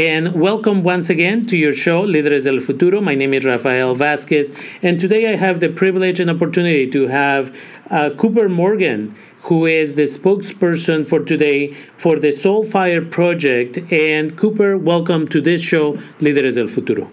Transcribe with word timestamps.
and 0.00 0.32
welcome 0.32 0.82
once 0.82 1.10
again 1.10 1.44
to 1.44 1.58
your 1.58 1.74
show, 1.74 2.06
Líderes 2.06 2.44
del 2.44 2.60
Futuro. 2.60 3.02
My 3.02 3.14
name 3.14 3.34
is 3.34 3.44
Rafael 3.44 3.94
Vasquez, 3.94 4.50
and 4.80 4.98
today 4.98 5.30
I 5.30 5.36
have 5.36 5.60
the 5.60 5.68
privilege 5.68 6.20
and 6.20 6.30
opportunity 6.30 6.90
to 6.90 7.08
have 7.08 7.54
uh, 7.90 8.08
Cooper 8.16 8.48
Morgan, 8.48 9.14
who 9.42 9.66
is 9.66 9.96
the 9.96 10.04
spokesperson 10.04 11.06
for 11.06 11.20
today 11.22 11.76
for 11.98 12.18
the 12.18 12.28
Soulfire 12.28 13.10
Project. 13.10 13.92
And 13.92 14.38
Cooper, 14.38 14.78
welcome 14.78 15.28
to 15.28 15.38
this 15.42 15.60
show, 15.60 15.98
Líderes 16.18 16.54
del 16.54 16.68
Futuro. 16.68 17.10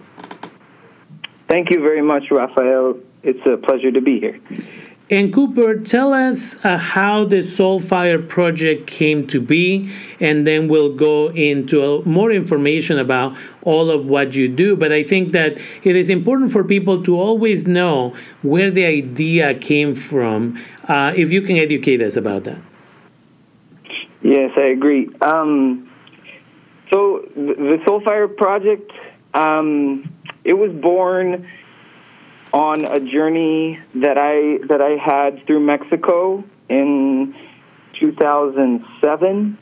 Thank 1.46 1.68
you 1.70 1.80
very 1.82 2.00
much, 2.00 2.30
Rafael. 2.30 2.98
It's 3.22 3.44
a 3.44 3.58
pleasure 3.58 3.92
to 3.92 4.00
be 4.00 4.18
here. 4.18 4.40
And 5.10 5.32
Cooper, 5.32 5.78
tell 5.78 6.12
us 6.12 6.62
uh, 6.66 6.76
how 6.76 7.24
the 7.24 7.36
Soulfire 7.36 8.28
project 8.28 8.86
came 8.86 9.26
to 9.28 9.40
be, 9.40 9.90
and 10.20 10.46
then 10.46 10.68
we'll 10.68 10.94
go 10.94 11.28
into 11.28 11.82
uh, 11.82 12.02
more 12.04 12.30
information 12.30 12.98
about 12.98 13.34
all 13.62 13.90
of 13.90 14.04
what 14.04 14.34
you 14.34 14.48
do. 14.48 14.76
But 14.76 14.92
I 14.92 15.02
think 15.02 15.32
that 15.32 15.58
it 15.82 15.96
is 15.96 16.10
important 16.10 16.52
for 16.52 16.62
people 16.62 17.02
to 17.04 17.18
always 17.18 17.66
know 17.66 18.14
where 18.42 18.70
the 18.70 18.84
idea 18.84 19.54
came 19.54 19.94
from. 19.94 20.62
Uh, 20.86 21.14
if 21.16 21.32
you 21.32 21.40
can 21.40 21.56
educate 21.56 22.02
us 22.02 22.16
about 22.16 22.44
that. 22.44 22.58
Yes, 24.20 24.50
I 24.58 24.66
agree. 24.76 25.08
Um, 25.22 25.90
so 26.92 27.26
the 27.34 27.78
Soulfire 27.86 28.36
project, 28.36 28.92
um, 29.32 30.12
it 30.44 30.52
was 30.52 30.70
born 30.72 31.48
on 32.52 32.84
a 32.84 33.00
journey 33.00 33.78
that 33.96 34.16
I 34.18 34.66
that 34.68 34.80
I 34.80 34.96
had 34.96 35.46
through 35.46 35.60
Mexico 35.60 36.44
in 36.68 37.34
2007. 38.00 39.58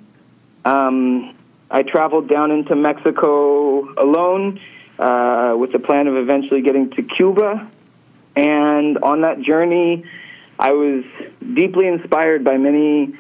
Um, 0.65 1.35
I 1.71 1.83
traveled 1.83 2.29
down 2.29 2.51
into 2.51 2.77
Mexico 2.77 3.93
alone 3.95 4.61
uh, 4.99 5.55
with 5.57 5.73
the 5.73 5.79
plan 5.79 6.07
of 6.07 6.17
eventually 6.17 6.63
getting 6.63 6.91
to 6.91 7.03
Cuba. 7.03 7.71
And 8.37 8.99
on 8.99 9.23
that 9.23 9.41
journey, 9.41 10.05
I 10.59 10.73
was 10.73 11.05
deeply 11.55 11.87
inspired 11.87 12.45
by 12.45 12.57
many, 12.57 13.15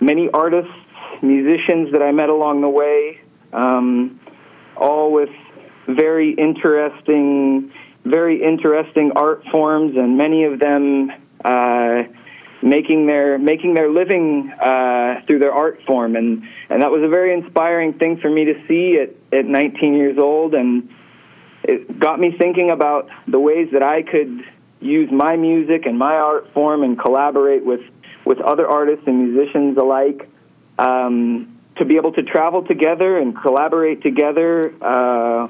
many 0.00 0.28
artists, 0.32 0.72
musicians 1.22 1.92
that 1.92 2.02
I 2.02 2.12
met 2.12 2.28
along 2.28 2.60
the 2.60 2.68
way, 2.68 3.20
um, 3.52 4.20
all 4.76 5.12
with 5.12 5.30
very 5.86 6.32
interesting 6.32 7.72
very 8.04 8.42
interesting 8.42 9.12
art 9.16 9.44
forms, 9.50 9.96
and 9.96 10.16
many 10.16 10.44
of 10.44 10.58
them 10.58 11.10
uh, 11.44 12.02
making 12.62 13.06
their 13.06 13.38
making 13.38 13.74
their 13.74 13.90
living 13.90 14.50
uh, 14.50 15.22
through 15.26 15.38
their 15.38 15.52
art 15.52 15.80
form, 15.86 16.16
and 16.16 16.44
and 16.68 16.82
that 16.82 16.90
was 16.90 17.02
a 17.02 17.08
very 17.08 17.32
inspiring 17.34 17.94
thing 17.94 18.18
for 18.18 18.30
me 18.30 18.46
to 18.46 18.66
see 18.66 18.98
at 18.98 19.38
at 19.38 19.44
19 19.44 19.94
years 19.94 20.18
old, 20.18 20.54
and 20.54 20.88
it 21.62 21.98
got 21.98 22.18
me 22.18 22.34
thinking 22.38 22.70
about 22.70 23.08
the 23.26 23.38
ways 23.38 23.68
that 23.72 23.82
I 23.82 24.02
could 24.02 24.42
use 24.80 25.10
my 25.10 25.36
music 25.36 25.86
and 25.86 25.98
my 25.98 26.14
art 26.14 26.52
form 26.54 26.82
and 26.82 26.98
collaborate 26.98 27.64
with 27.64 27.80
with 28.24 28.40
other 28.40 28.66
artists 28.66 29.04
and 29.06 29.32
musicians 29.32 29.76
alike. 29.76 30.28
Um, 30.78 31.54
to 31.78 31.84
be 31.84 31.96
able 31.96 32.12
to 32.12 32.22
travel 32.22 32.64
together 32.64 33.18
and 33.18 33.40
collaborate 33.40 34.02
together 34.02 34.74
uh, 34.82 35.48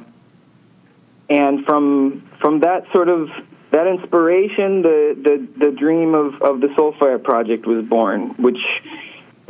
and 1.28 1.64
from 1.66 2.28
from 2.40 2.60
that 2.60 2.84
sort 2.92 3.08
of 3.08 3.28
that 3.70 3.86
inspiration, 3.86 4.82
the 4.82 5.16
the, 5.22 5.66
the 5.66 5.70
dream 5.72 6.14
of, 6.14 6.40
of 6.40 6.60
the 6.60 6.68
Soulfire 6.68 7.22
project 7.22 7.66
was 7.66 7.84
born, 7.84 8.30
which 8.38 8.58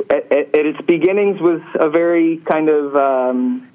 at, 0.09 0.31
at, 0.31 0.55
at 0.55 0.65
its 0.65 0.81
beginnings 0.81 1.39
was 1.39 1.61
a 1.75 1.89
very 1.89 2.37
kind 2.37 2.69
of 2.69 2.95
um, 2.95 3.69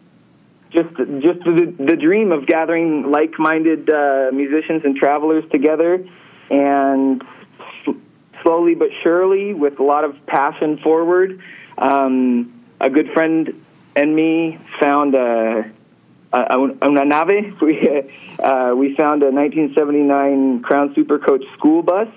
just 0.71 0.95
just 0.97 1.41
the, 1.45 1.75
the 1.79 1.97
dream 1.97 2.33
of 2.33 2.47
gathering 2.47 3.11
like-minded 3.11 3.89
uh, 3.89 4.31
musicians 4.33 4.85
and 4.85 4.97
travelers 4.97 5.45
together, 5.51 6.07
and 6.51 7.23
slowly 8.43 8.75
but 8.75 8.89
surely, 9.03 9.55
with 9.55 9.79
a 9.79 9.83
lot 9.83 10.05
of 10.05 10.15
passion 10.27 10.79
forward, 10.79 11.41
um, 11.79 12.63
a 12.81 12.91
good 12.91 13.11
friend 13.13 13.65
and 13.97 14.15
me 14.15 14.59
found 14.81 15.15
a 15.15 15.71
una 16.35 17.05
nave. 17.05 17.55
We 17.61 17.89
uh, 18.39 18.75
we 18.75 18.95
found 18.97 19.23
a 19.23 19.31
1979 19.31 20.63
Crown 20.63 20.93
Super 20.95 21.19
Coach 21.19 21.45
school 21.57 21.83
bus, 21.83 22.09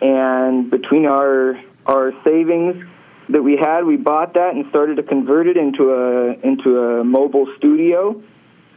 and 0.00 0.70
between 0.70 1.06
our 1.06 1.60
our 1.86 2.12
savings 2.24 2.84
that 3.28 3.42
we 3.42 3.56
had, 3.56 3.84
we 3.84 3.96
bought 3.96 4.34
that 4.34 4.54
and 4.54 4.66
started 4.70 4.96
to 4.96 5.02
convert 5.02 5.46
it 5.46 5.56
into 5.56 5.92
a 5.92 6.32
into 6.46 6.78
a 6.78 7.04
mobile 7.04 7.46
studio. 7.58 8.22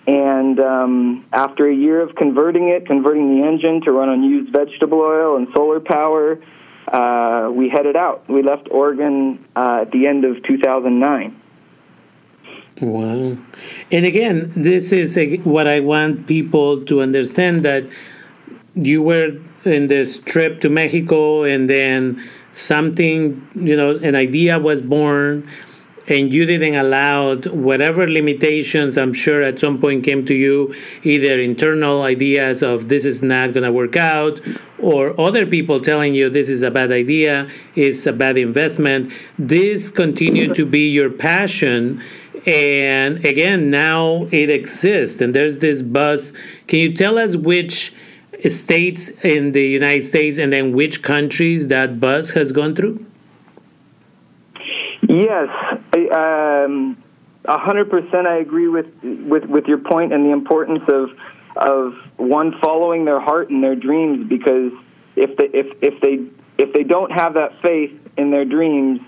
And 0.07 0.59
um, 0.59 1.25
after 1.31 1.69
a 1.69 1.75
year 1.75 2.01
of 2.01 2.15
converting 2.15 2.69
it, 2.69 2.87
converting 2.87 3.39
the 3.39 3.47
engine 3.47 3.81
to 3.81 3.91
run 3.91 4.09
on 4.09 4.23
used 4.23 4.51
vegetable 4.51 5.01
oil 5.01 5.37
and 5.37 5.47
solar 5.53 5.79
power, 5.79 6.39
uh, 6.87 7.51
we 7.51 7.69
headed 7.69 7.95
out. 7.95 8.27
We 8.27 8.41
left 8.41 8.69
Oregon 8.71 9.45
uh, 9.55 9.81
at 9.81 9.91
the 9.91 10.07
end 10.07 10.25
of 10.25 10.41
2009. 10.43 11.38
Wow. 12.81 13.37
And 13.91 14.05
again, 14.05 14.53
this 14.55 14.91
is 14.91 15.17
a, 15.17 15.37
what 15.37 15.67
I 15.67 15.79
want 15.79 16.27
people 16.27 16.83
to 16.85 17.01
understand 17.01 17.63
that 17.65 17.85
you 18.75 19.01
were 19.01 19.37
in 19.65 19.87
this 19.87 20.17
trip 20.17 20.61
to 20.61 20.69
Mexico 20.69 21.43
and 21.43 21.69
then 21.69 22.23
something, 22.53 23.45
you 23.53 23.75
know, 23.75 23.97
an 23.97 24.15
idea 24.15 24.59
was 24.59 24.81
born 24.81 25.49
and 26.09 26.33
you 26.33 26.45
didn't 26.45 26.75
allow 26.75 27.35
whatever 27.37 28.07
limitations 28.07 28.97
I'm 28.97 29.13
sure 29.13 29.43
at 29.43 29.59
some 29.59 29.79
point 29.79 30.03
came 30.03 30.25
to 30.25 30.33
you, 30.33 30.73
either 31.03 31.39
internal 31.39 32.01
ideas 32.01 32.63
of 32.63 32.89
this 32.89 33.05
is 33.05 33.21
not 33.21 33.53
going 33.53 33.63
to 33.63 33.71
work 33.71 33.95
out, 33.95 34.41
or 34.79 35.19
other 35.19 35.45
people 35.45 35.79
telling 35.79 36.15
you 36.15 36.29
this 36.29 36.49
is 36.49 36.63
a 36.63 36.71
bad 36.71 36.91
idea, 36.91 37.49
it's 37.75 38.05
a 38.05 38.13
bad 38.13 38.37
investment. 38.37 39.13
This 39.37 39.89
continued 39.91 40.55
to 40.55 40.65
be 40.65 40.89
your 40.89 41.09
passion 41.09 42.01
and 42.45 43.25
again 43.25 43.69
now 43.69 44.27
it 44.31 44.49
exists 44.49 45.19
and 45.19 45.35
there's 45.35 45.59
this 45.59 45.81
buzz 45.81 46.31
can 46.67 46.79
you 46.79 46.93
tell 46.93 47.17
us 47.17 47.35
which 47.35 47.93
states 48.47 49.09
in 49.23 49.51
the 49.51 49.67
united 49.67 50.05
states 50.05 50.37
and 50.37 50.53
then 50.53 50.71
which 50.71 51.01
countries 51.01 51.67
that 51.67 51.99
buzz 51.99 52.31
has 52.31 52.51
gone 52.51 52.73
through 52.73 53.05
yes 55.09 55.78
um, 56.07 57.01
100% 57.45 58.25
i 58.25 58.37
agree 58.37 58.67
with, 58.67 58.87
with, 59.03 59.45
with 59.45 59.65
your 59.65 59.79
point 59.79 60.13
and 60.13 60.25
the 60.25 60.31
importance 60.31 60.83
of 60.87 61.09
of 61.55 61.93
one 62.17 62.53
following 62.61 63.05
their 63.05 63.19
heart 63.19 63.49
and 63.49 63.63
their 63.63 63.75
dreams 63.75 64.27
because 64.29 64.71
if 65.15 65.35
they 65.37 65.45
if, 65.45 65.67
if 65.81 66.01
they 66.01 66.63
if 66.63 66.73
they 66.73 66.83
don't 66.83 67.11
have 67.11 67.33
that 67.33 67.61
faith 67.61 67.91
in 68.17 68.31
their 68.31 68.45
dreams 68.45 69.01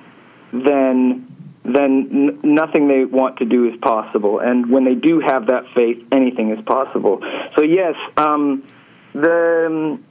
then 0.51 1.27
then 1.63 2.09
n- 2.11 2.39
nothing 2.43 2.87
they 2.87 3.05
want 3.05 3.37
to 3.37 3.45
do 3.45 3.67
is 3.67 3.79
possible. 3.81 4.39
And 4.39 4.69
when 4.71 4.83
they 4.83 4.95
do 4.95 5.19
have 5.19 5.47
that 5.47 5.65
faith, 5.75 6.03
anything 6.11 6.51
is 6.51 6.63
possible. 6.65 7.21
So 7.55 7.63
yes, 7.63 7.93
um, 8.17 8.67
the 9.13 9.67
um, 9.67 10.05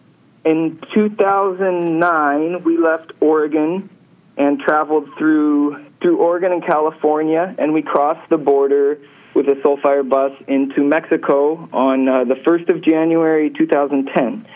in 0.44 0.80
2009 0.94 2.64
we 2.64 2.78
left 2.78 3.12
Oregon 3.20 3.90
and 4.36 4.60
traveled 4.60 5.08
through 5.18 5.84
through 6.00 6.18
Oregon 6.18 6.52
and 6.52 6.64
California, 6.64 7.54
and 7.58 7.72
we 7.72 7.82
crossed 7.82 8.28
the 8.30 8.38
border 8.38 8.98
with 9.34 9.46
a 9.48 9.54
Soulfire 9.62 10.08
bus 10.08 10.32
into 10.48 10.82
Mexico 10.82 11.68
on 11.72 12.08
uh, 12.08 12.24
the 12.24 12.34
1st 12.34 12.68
of 12.70 12.82
January 12.82 13.50
2010. 13.50 14.46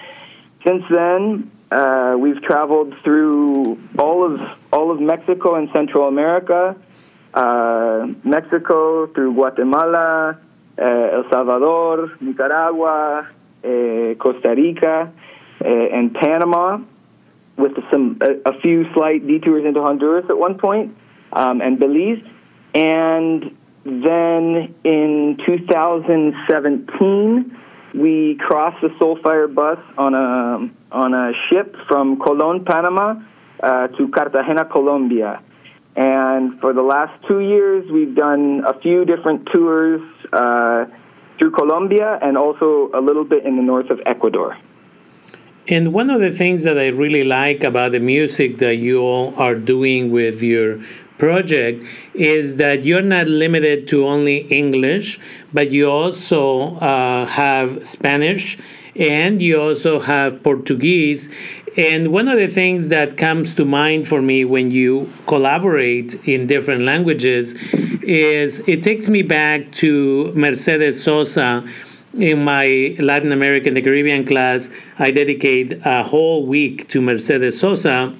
Since 0.67 0.82
then, 0.91 1.50
uh, 1.70 2.17
we've 2.19 2.43
traveled 2.43 2.94
through 3.02 3.79
all 3.99 4.25
of 4.25 4.41
all 4.73 4.91
of 4.91 5.00
Mexico 5.00 5.56
and 5.56 5.69
Central 5.75 6.08
America, 6.08 6.76
uh, 7.35 8.06
Mexico 8.23 9.06
through 9.08 9.35
Guatemala, 9.35 10.38
uh, 10.79 10.85
El 10.85 11.25
Salvador, 11.31 12.12
Nicaragua, 12.20 13.29
uh, 13.64 14.14
Costa 14.19 14.55
Rica, 14.56 15.12
uh, 15.61 15.67
and 15.67 16.14
Panama, 16.14 16.79
with 17.56 17.73
some 17.90 18.19
a, 18.20 18.50
a, 18.50 18.61
few 18.61 18.93
slight 18.94 19.26
detours 19.26 19.64
into 19.64 19.81
Honduras 19.81 20.26
at 20.29 20.38
one 20.38 20.58
point, 20.58 20.97
um, 21.34 21.60
and 21.60 21.78
Belize, 21.78 22.22
and 22.75 23.56
then 23.84 24.75
in 24.84 25.38
2017 25.46 27.58
we 27.94 28.36
crossed 28.40 28.81
the 28.82 28.88
Soulfire 29.00 29.54
bus 29.54 29.78
on 29.96 30.14
a 30.14 30.69
on 30.90 31.14
a 31.14 31.32
ship 31.48 31.76
from 31.86 32.19
Colon, 32.19 32.64
Panama, 32.64 33.14
uh, 33.62 33.86
to 33.88 34.08
Cartagena, 34.08 34.64
Colombia. 34.64 35.40
And 35.96 36.60
for 36.60 36.72
the 36.72 36.82
last 36.82 37.12
two 37.28 37.40
years, 37.40 37.88
we've 37.90 38.16
done 38.16 38.64
a 38.66 38.78
few 38.80 39.04
different 39.04 39.48
tours 39.54 40.00
uh, 40.32 40.87
through 41.38 41.52
Colombia 41.52 42.19
and 42.20 42.37
also 42.37 42.90
a 42.94 43.00
little 43.00 43.25
bit 43.25 43.44
in 43.44 43.56
the 43.56 43.62
north 43.62 43.90
of 43.90 44.00
Ecuador. 44.04 44.58
And 45.69 45.94
one 45.94 46.10
of 46.10 46.20
the 46.20 46.32
things 46.32 46.62
that 46.64 46.78
I 46.78 46.88
really 46.88 47.25
like 47.25 47.64
about 47.64 47.92
the 47.92 48.00
music 48.00 48.58
that 48.58 48.76
you 48.76 49.00
all 49.00 49.34
are 49.37 49.54
doing 49.54 50.10
with 50.10 50.42
your 50.42 50.80
project 51.19 51.84
is 52.14 52.56
that 52.56 52.84
you're 52.84 53.02
not 53.02 53.26
limited 53.28 53.88
to 53.88 54.06
only 54.06 54.38
English, 54.49 55.20
but 55.52 55.70
you 55.70 55.88
also 55.88 56.76
uh, 56.76 57.26
have 57.26 57.87
Spanish 57.87 58.58
and 58.96 59.43
you 59.43 59.61
also 59.61 60.00
have 60.00 60.43
Portuguese. 60.43 61.28
And 61.76 62.12
one 62.12 62.28
of 62.28 62.38
the 62.38 62.49
things 62.49 62.88
that 62.88 63.16
comes 63.16 63.55
to 63.56 63.64
mind 63.64 64.06
for 64.06 64.22
me 64.22 64.44
when 64.44 64.70
you 64.70 65.12
collaborate 65.26 66.14
in 66.28 66.46
different 66.46 66.82
languages 66.82 67.55
is 68.02 68.61
it 68.69 68.82
takes 68.82 69.08
me 69.08 69.22
back 69.22 69.72
to 69.72 70.32
Mercedes 70.34 71.02
Sosa. 71.02 71.66
In 72.12 72.44
my 72.44 72.94
Latin 73.00 73.32
American, 73.32 73.75
the 73.75 73.82
Caribbean 73.82 74.25
class, 74.25 74.70
I 75.00 75.11
dedicate 75.11 75.81
a 75.84 76.05
whole 76.05 76.46
week 76.46 76.88
to 76.90 77.02
Mercedes 77.02 77.58
Sosa 77.58 78.14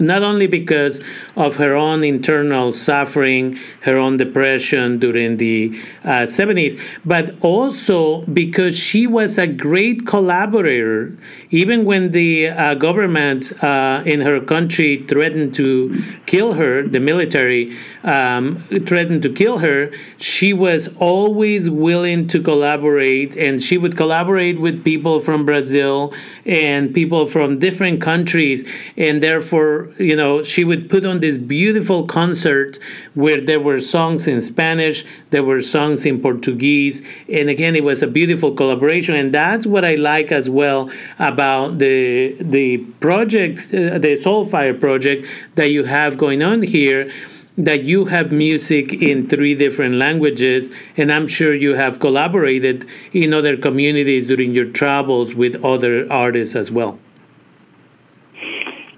not 0.00 0.22
only 0.22 0.46
because 0.46 1.02
of 1.36 1.56
her 1.56 1.74
own 1.74 2.04
internal 2.04 2.72
suffering, 2.72 3.58
her 3.82 3.96
own 3.96 4.16
depression 4.16 4.98
during 4.98 5.36
the 5.36 5.78
uh, 6.04 6.20
70s, 6.20 6.80
but 7.04 7.34
also 7.40 8.22
because 8.26 8.76
she 8.76 9.06
was 9.06 9.38
a 9.38 9.46
great 9.46 10.06
collaborator. 10.06 11.16
Even 11.50 11.84
when 11.84 12.12
the 12.12 12.48
uh, 12.48 12.74
government 12.74 13.52
uh, 13.62 14.02
in 14.04 14.20
her 14.20 14.40
country 14.40 15.04
threatened 15.08 15.54
to 15.54 16.02
kill 16.26 16.54
her, 16.54 16.82
the 16.82 17.00
military 17.00 17.76
um, 18.04 18.64
threatened 18.86 19.22
to 19.22 19.32
kill 19.32 19.58
her, 19.58 19.90
she 20.18 20.52
was 20.52 20.88
always 20.98 21.70
willing 21.70 22.28
to 22.28 22.40
collaborate, 22.40 23.36
and 23.36 23.62
she 23.62 23.78
would 23.78 23.96
collaborate 23.96 24.60
with 24.60 24.84
people 24.84 25.20
from 25.20 25.44
Brazil 25.44 26.12
and 26.44 26.94
people 26.94 27.26
from 27.26 27.58
different 27.58 28.00
countries, 28.00 28.66
and 28.96 29.22
therefore, 29.22 29.87
you 29.98 30.16
know, 30.16 30.42
she 30.42 30.64
would 30.64 30.88
put 30.88 31.04
on 31.04 31.20
this 31.20 31.38
beautiful 31.38 32.06
concert 32.06 32.78
where 33.14 33.40
there 33.40 33.60
were 33.60 33.80
songs 33.80 34.28
in 34.28 34.40
Spanish, 34.40 35.04
there 35.30 35.42
were 35.42 35.60
songs 35.60 36.04
in 36.04 36.20
Portuguese, 36.20 37.02
and 37.32 37.48
again, 37.48 37.76
it 37.76 37.84
was 37.84 38.02
a 38.02 38.06
beautiful 38.06 38.52
collaboration, 38.52 39.14
and 39.14 39.32
that's 39.32 39.66
what 39.66 39.84
I 39.84 39.94
like 39.94 40.30
as 40.32 40.50
well 40.50 40.90
about 41.18 41.78
the 41.78 42.36
the 42.40 42.78
project, 43.00 43.60
uh, 43.68 43.98
the 43.98 44.14
Soulfire 44.24 44.78
project 44.78 45.26
that 45.54 45.70
you 45.70 45.84
have 45.84 46.18
going 46.18 46.42
on 46.42 46.62
here 46.62 47.10
that 47.58 47.82
you 47.82 48.04
have 48.04 48.30
music 48.30 48.92
in 48.92 49.28
three 49.28 49.52
different 49.52 49.96
languages, 49.96 50.70
and 50.96 51.12
I'm 51.12 51.26
sure 51.26 51.52
you 51.52 51.74
have 51.74 51.98
collaborated 51.98 52.86
in 53.12 53.34
other 53.34 53.56
communities 53.56 54.28
during 54.28 54.54
your 54.54 54.66
travels 54.66 55.34
with 55.34 55.62
other 55.64 56.10
artists 56.10 56.54
as 56.54 56.70
well. 56.70 57.00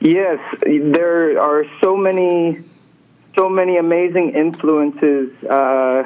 Yes, 0.01 0.39
there 0.63 1.39
are 1.39 1.65
so 1.83 1.95
many, 1.95 2.59
so 3.39 3.51
many 3.51 3.77
amazing 3.77 4.33
influences 4.35 5.31
uh, 5.45 6.05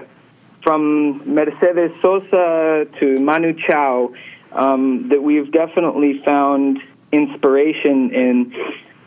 from 0.64 1.32
Mercedes 1.32 1.92
Sosa 2.02 2.86
to 2.98 3.20
Manu 3.20 3.54
Chao 3.68 4.12
um, 4.50 5.10
that 5.10 5.22
we've 5.22 5.52
definitely 5.52 6.20
found 6.24 6.80
inspiration 7.12 8.12
in 8.12 8.54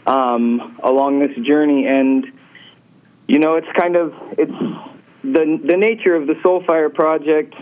um, 0.05 0.79
along 0.81 1.19
this 1.19 1.35
journey. 1.45 1.85
And 1.85 2.25
you 3.27 3.39
know, 3.39 3.55
it's 3.55 3.67
kind 3.77 3.97
of 3.97 4.13
it's 4.37 4.51
the 5.21 5.59
the 5.65 5.75
nature 5.75 6.15
of 6.15 6.27
the 6.27 6.35
Soulfire 6.35 6.93
project 6.93 7.55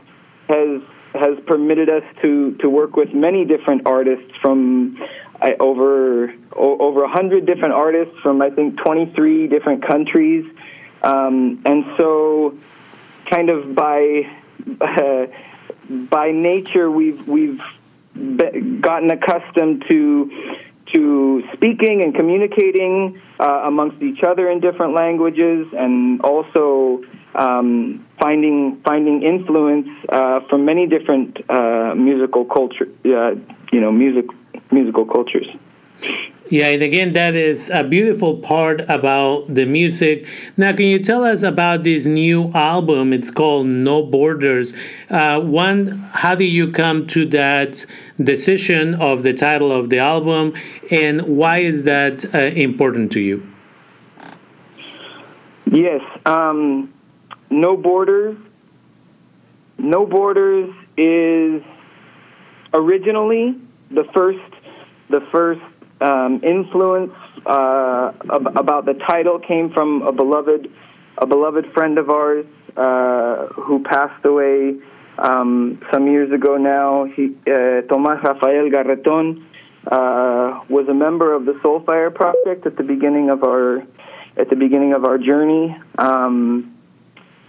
has 0.47 0.79
has 1.15 1.39
permitted 1.47 1.89
us 1.89 2.03
to 2.21 2.55
to 2.59 2.69
work 2.69 2.95
with 2.95 3.15
many 3.15 3.45
different 3.45 3.87
artists 3.87 4.31
from 4.43 4.95
I, 5.41 5.55
over 5.59 6.33
over 6.55 7.03
a 7.03 7.09
hundred 7.09 7.45
different 7.45 7.73
artists 7.73 8.15
from 8.21 8.41
I 8.41 8.49
think 8.49 8.77
23 8.77 9.47
different 9.47 9.85
countries, 9.85 10.45
um, 11.03 11.61
and 11.65 11.85
so 11.97 12.57
kind 13.25 13.49
of 13.49 13.75
by 13.75 14.29
uh, 14.81 15.25
by 15.89 16.31
nature 16.31 16.89
we've 16.89 17.27
we've 17.27 17.61
gotten 18.81 19.11
accustomed 19.11 19.83
to 19.89 20.61
to 20.93 21.43
speaking 21.53 22.01
and 22.03 22.15
communicating 22.15 23.21
uh, 23.39 23.63
amongst 23.65 24.01
each 24.01 24.23
other 24.23 24.49
in 24.49 24.59
different 24.59 24.93
languages, 24.93 25.67
and 25.77 26.21
also 26.21 27.03
um, 27.33 28.05
finding 28.19 28.81
finding 28.85 29.23
influence 29.23 29.89
uh, 30.09 30.39
from 30.49 30.63
many 30.65 30.87
different 30.87 31.37
uh, 31.49 31.93
musical 31.95 32.45
culture, 32.45 32.87
uh, 33.05 33.35
you 33.71 33.81
know, 33.81 33.91
music 33.91 34.25
musical 34.71 35.05
cultures. 35.05 35.47
Yeah, 36.47 36.67
and 36.67 36.83
again, 36.83 37.13
that 37.13 37.33
is 37.33 37.71
a 37.71 37.83
beautiful 37.83 38.37
part 38.37 38.81
about 38.81 39.51
the 39.55 39.65
music. 39.65 40.27
Now, 40.55 40.73
can 40.73 40.85
you 40.85 40.99
tell 40.99 41.23
us 41.23 41.41
about 41.41 41.83
this 41.83 42.05
new 42.05 42.51
album? 42.53 43.13
It's 43.13 43.31
called 43.31 43.65
No 43.65 44.03
Borders. 44.03 44.75
Uh, 45.09 45.39
one, 45.39 46.07
how 46.13 46.35
do 46.35 46.43
you 46.43 46.71
come 46.71 47.07
to 47.07 47.25
that 47.27 47.87
decision 48.23 48.93
of 48.93 49.23
the 49.23 49.33
title 49.33 49.71
of 49.71 49.89
the 49.89 49.97
album, 49.97 50.53
and 50.91 51.23
why 51.23 51.61
is 51.61 51.83
that 51.85 52.31
uh, 52.35 52.37
important 52.37 53.11
to 53.13 53.19
you? 53.21 53.51
Yes, 55.71 56.01
um, 56.27 56.93
No 57.49 57.75
Borders. 57.75 58.37
No 59.79 60.05
Borders 60.05 60.71
is 60.95 61.63
originally 62.71 63.55
the 63.91 64.03
first 64.13 64.39
the 65.09 65.21
first 65.31 65.61
um, 66.01 66.41
influence 66.43 67.13
uh, 67.45 68.11
ab- 68.33 68.57
about 68.57 68.85
the 68.85 68.95
title 69.07 69.39
came 69.39 69.71
from 69.71 70.01
a 70.01 70.11
beloved 70.11 70.67
a 71.17 71.25
beloved 71.25 71.65
friend 71.73 71.97
of 71.97 72.09
ours 72.09 72.45
uh, 72.75 73.47
who 73.47 73.83
passed 73.83 74.25
away 74.25 74.75
um, 75.17 75.79
some 75.93 76.07
years 76.07 76.31
ago 76.33 76.57
now. 76.57 77.05
He, 77.05 77.35
uh, 77.47 77.81
Tomas 77.87 78.19
Rafael 78.23 78.69
Garreton 78.69 79.47
uh, 79.87 80.61
was 80.67 80.87
a 80.89 80.93
member 80.93 81.33
of 81.33 81.45
the 81.45 81.53
Soulfire 81.63 82.13
Project 82.13 82.65
at 82.65 82.75
the 82.75 82.83
beginning 82.83 83.29
of 83.29 83.43
our 83.43 83.83
at 84.37 84.49
the 84.49 84.55
beginning 84.55 84.93
of 84.93 85.05
our 85.05 85.17
journey. 85.17 85.77
Um, 85.97 86.75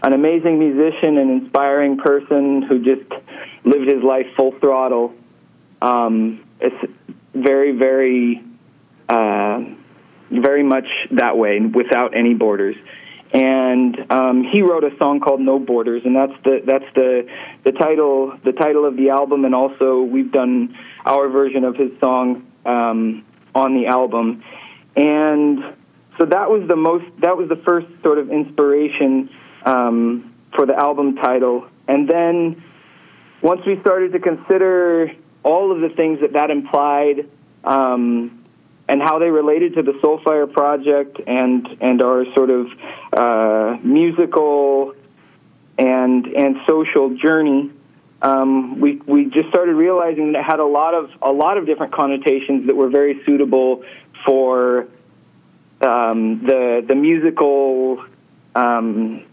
an 0.03 0.13
amazing 0.13 0.59
musician 0.59 1.19
and 1.19 1.43
inspiring 1.43 1.97
person 1.97 2.63
who 2.63 2.79
just 2.79 3.11
lived 3.65 3.91
his 3.91 4.03
life 4.05 4.27
full 4.37 4.53
throttle. 4.61 5.13
Um, 5.83 6.45
it's 6.61 6.93
very, 7.35 7.73
very, 7.73 8.43
uh, 9.09 9.65
very 10.31 10.63
much 10.63 10.87
that 11.13 11.37
way, 11.37 11.61
without 11.61 12.17
any 12.17 12.35
borders. 12.35 12.77
And 13.33 14.11
um, 14.11 14.45
he 14.45 14.63
wrote 14.63 14.85
a 14.85 14.97
song 14.99 15.21
called 15.21 15.41
"No 15.41 15.59
Borders," 15.59 16.03
and 16.05 16.15
that's 16.15 16.33
the 16.45 16.63
that's 16.65 16.85
the 16.95 17.29
the 17.65 17.73
title 17.73 18.39
the 18.45 18.53
title 18.53 18.87
of 18.87 18.97
the 18.97 19.11
album. 19.11 19.45
And 19.45 19.55
also, 19.55 20.03
we've 20.03 20.31
done 20.31 20.77
our 21.05 21.29
version 21.29 21.65
of 21.65 21.77
his 21.77 21.91
song 22.01 22.47
um, 22.65 23.25
on 23.55 23.75
the 23.75 23.87
album. 23.87 24.43
And 24.95 25.59
so 26.19 26.25
that 26.25 26.51
was 26.51 26.67
the 26.69 26.77
most 26.77 27.05
that 27.21 27.37
was 27.37 27.49
the 27.49 27.61
first 27.67 27.87
sort 28.03 28.19
of 28.19 28.31
inspiration 28.31 29.29
um, 29.65 30.35
for 30.55 30.65
the 30.65 30.75
album 30.75 31.17
title. 31.17 31.67
And 31.89 32.09
then 32.09 32.63
once 33.43 33.61
we 33.67 33.79
started 33.81 34.13
to 34.13 34.19
consider 34.19 35.13
all 35.47 35.71
of 35.71 35.81
the 35.81 35.95
things 35.97 36.21
that 36.21 36.33
that 36.33 36.51
implied, 36.51 37.31
um, 37.63 38.45
and 38.89 39.01
how 39.01 39.21
they 39.21 39.31
related 39.31 39.75
to 39.77 39.83
the 39.83 39.93
Soulfire 40.03 40.53
project 40.53 41.21
and 41.25 41.67
and 41.81 42.03
our 42.03 42.25
sort 42.35 42.51
of 42.51 42.67
uh, 43.13 43.79
musical 43.83 44.95
and 45.79 46.27
and 46.27 46.57
social 46.69 47.17
journey. 47.17 47.71
Um, 48.21 48.81
we 48.81 48.97
we 49.07 49.27
just 49.27 49.49
started 49.51 49.77
realizing 49.77 50.33
that 50.33 50.41
it 50.41 50.45
had 50.45 50.59
a 50.59 50.67
lot 50.67 50.95
of 50.95 51.11
a 51.23 51.31
lot 51.31 51.59
of 51.59 51.67
different 51.67 51.93
connotations 51.95 52.67
that 52.67 52.75
were 52.75 52.89
very 52.89 53.23
suitable 53.25 53.85
for 54.27 54.89
um, 55.81 56.45
the 56.45 56.85
the 56.89 56.97
musical 56.97 58.05
um, 58.57 59.25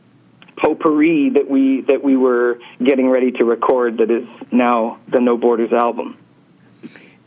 potpourri 0.58 1.30
that 1.32 1.50
we 1.50 1.82
that 1.82 2.04
we 2.04 2.18
were 2.18 2.60
getting 2.84 3.10
ready 3.10 3.32
to 3.32 3.46
record 3.46 3.98
that 3.98 4.12
is 4.12 4.28
now 4.52 5.00
the 5.10 5.20
No 5.20 5.38
Borders 5.38 5.72
album. 5.74 6.18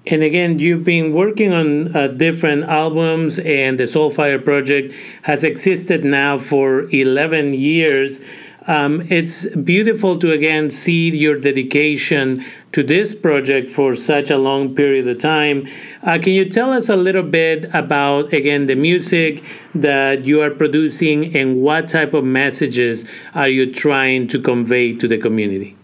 And 0.09 0.23
again, 0.23 0.61
you've 0.61 0.85
been 0.85 1.13
working 1.13 1.53
on 1.53 1.97
uh, 1.97 2.07
different 2.07 2.65
albums, 2.65 3.41
and 3.41 3.79
the 3.79 3.85
Soulfire 3.85 4.43
project 4.43 4.95
has 5.23 5.43
existed 5.43 6.05
now 6.05 6.39
for 6.39 6.89
11 6.91 7.55
years. 7.55 8.21
Um, 8.67 9.03
it's 9.03 9.47
beautiful 9.55 10.19
to 10.19 10.33
again 10.33 10.71
see 10.71 11.11
your 11.11 11.39
dedication 11.39 12.45
to 12.73 12.83
this 12.83 13.15
project 13.15 13.71
for 13.71 13.95
such 13.95 14.29
a 14.29 14.37
long 14.37 14.75
period 14.75 15.07
of 15.07 15.19
time. 15.21 15.69
Uh, 16.03 16.19
can 16.19 16.33
you 16.33 16.49
tell 16.49 16.73
us 16.73 16.89
a 16.89 16.97
little 16.97 17.23
bit 17.23 17.71
about 17.73 18.33
again 18.33 18.67
the 18.67 18.75
music 18.75 19.45
that 19.75 20.25
you 20.25 20.43
are 20.43 20.51
producing 20.51 21.37
and 21.37 21.63
what 21.63 21.89
type 21.89 22.13
of 22.13 22.25
messages 22.25 23.07
are 23.35 23.49
you 23.49 23.73
trying 23.73 24.27
to 24.29 24.41
convey 24.41 24.93
to 24.95 25.07
the 25.07 25.19
community? 25.19 25.77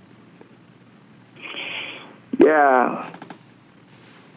Yeah, 2.44 3.14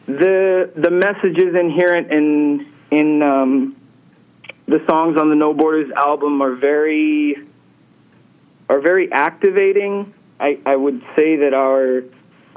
the 0.06 0.72
the 0.76 0.92
messages 0.92 1.56
inherent 1.60 2.12
in 2.12 2.72
in 2.92 3.24
um, 3.24 3.76
the 4.68 4.84
songs 4.88 5.20
on 5.20 5.30
the 5.30 5.36
No 5.36 5.52
Borders 5.52 5.92
album 5.98 6.42
are 6.44 6.54
very 6.54 7.38
are 8.70 8.80
very 8.80 9.12
activating. 9.12 10.14
I, 10.40 10.60
I 10.66 10.76
would 10.76 11.02
say 11.16 11.38
that 11.38 11.54
our 11.54 12.04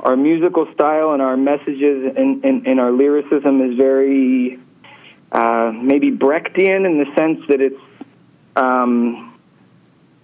our 0.00 0.16
musical 0.16 0.68
style 0.74 1.10
and 1.10 1.20
our 1.20 1.36
messages 1.36 2.12
and, 2.16 2.44
and, 2.44 2.66
and 2.68 2.78
our 2.78 2.92
lyricism 2.92 3.60
is 3.60 3.76
very 3.76 4.60
uh, 5.32 5.72
maybe 5.74 6.12
Brechtian 6.12 6.86
in 6.86 6.98
the 6.98 7.06
sense 7.16 7.40
that 7.48 7.60
it's 7.60 7.80
um, 8.54 9.38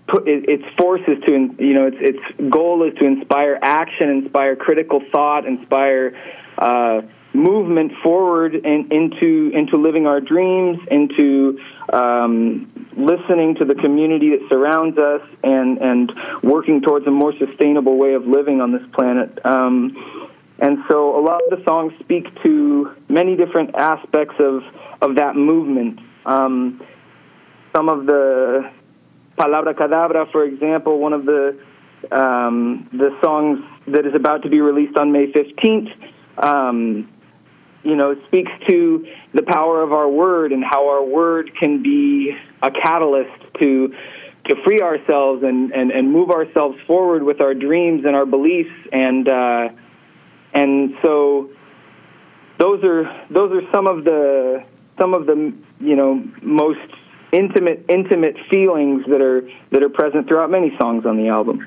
put, 0.06 0.28
it, 0.28 0.48
its 0.48 0.64
force 0.78 1.02
is 1.08 1.22
to 1.26 1.32
you 1.58 1.74
know 1.74 1.86
its 1.86 1.96
its 2.00 2.50
goal 2.50 2.84
is 2.84 2.94
to 2.98 3.04
inspire 3.04 3.58
action, 3.62 4.10
inspire 4.10 4.56
critical 4.56 5.02
thought, 5.12 5.46
inspire 5.46 6.16
uh, 6.58 7.02
movement 7.34 7.92
forward 8.02 8.54
and 8.54 8.92
into 8.92 9.50
into 9.52 9.76
living 9.76 10.06
our 10.06 10.20
dreams, 10.20 10.78
into 10.90 11.58
um, 11.92 12.66
listening 12.96 13.56
to 13.56 13.64
the 13.64 13.74
community 13.74 14.30
that 14.30 14.48
surrounds 14.48 14.96
us, 14.98 15.22
and 15.42 15.78
and 15.78 16.12
working 16.42 16.80
towards 16.80 17.06
a 17.06 17.10
more 17.10 17.32
sustainable 17.38 17.98
way 17.98 18.14
of 18.14 18.26
living 18.26 18.60
on 18.60 18.72
this 18.72 18.86
planet. 18.92 19.44
Um, 19.44 20.30
and 20.58 20.78
so, 20.88 21.18
a 21.18 21.22
lot 21.22 21.42
of 21.50 21.58
the 21.58 21.64
songs 21.64 21.92
speak 22.00 22.26
to 22.42 22.94
many 23.08 23.36
different 23.36 23.74
aspects 23.74 24.36
of 24.38 24.62
of 25.02 25.16
that 25.16 25.34
movement. 25.34 26.00
Um, 26.24 26.80
some 27.74 27.88
of 27.88 28.06
the 28.06 28.70
Palabra 29.36 29.74
Cadabra, 29.74 30.30
for 30.30 30.44
example, 30.44 31.00
one 31.00 31.12
of 31.12 31.26
the 31.26 31.58
um, 32.12 32.88
the 32.92 33.16
songs 33.22 33.64
that 33.88 34.06
is 34.06 34.14
about 34.14 34.42
to 34.42 34.48
be 34.48 34.60
released 34.60 34.96
on 34.96 35.10
May 35.10 35.32
15th, 35.32 35.92
um, 36.38 37.08
you 37.84 37.96
know, 37.96 38.14
speaks 38.26 38.50
to 38.68 39.06
the 39.34 39.42
power 39.42 39.82
of 39.82 39.92
our 39.92 40.08
word 40.08 40.52
and 40.52 40.64
how 40.64 40.88
our 40.88 41.04
word 41.04 41.50
can 41.60 41.82
be 41.82 42.32
a 42.62 42.70
catalyst 42.70 43.40
to 43.60 43.94
to 44.48 44.56
free 44.62 44.80
ourselves 44.80 45.42
and, 45.42 45.72
and, 45.72 45.90
and 45.90 46.12
move 46.12 46.30
ourselves 46.30 46.76
forward 46.86 47.22
with 47.22 47.40
our 47.40 47.54
dreams 47.54 48.04
and 48.04 48.14
our 48.14 48.26
beliefs 48.26 48.74
and 48.92 49.28
uh, 49.28 49.68
and 50.52 50.94
so 51.02 51.50
those 52.58 52.82
are 52.84 53.04
those 53.30 53.52
are 53.52 53.72
some 53.72 53.86
of 53.86 54.04
the 54.04 54.64
some 54.98 55.14
of 55.14 55.26
the 55.26 55.52
you 55.80 55.96
know 55.96 56.22
most 56.42 56.78
intimate 57.32 57.84
intimate 57.88 58.36
feelings 58.50 59.02
that 59.08 59.20
are 59.20 59.48
that 59.72 59.82
are 59.82 59.88
present 59.88 60.28
throughout 60.28 60.50
many 60.50 60.72
songs 60.80 61.04
on 61.06 61.16
the 61.16 61.28
album. 61.28 61.66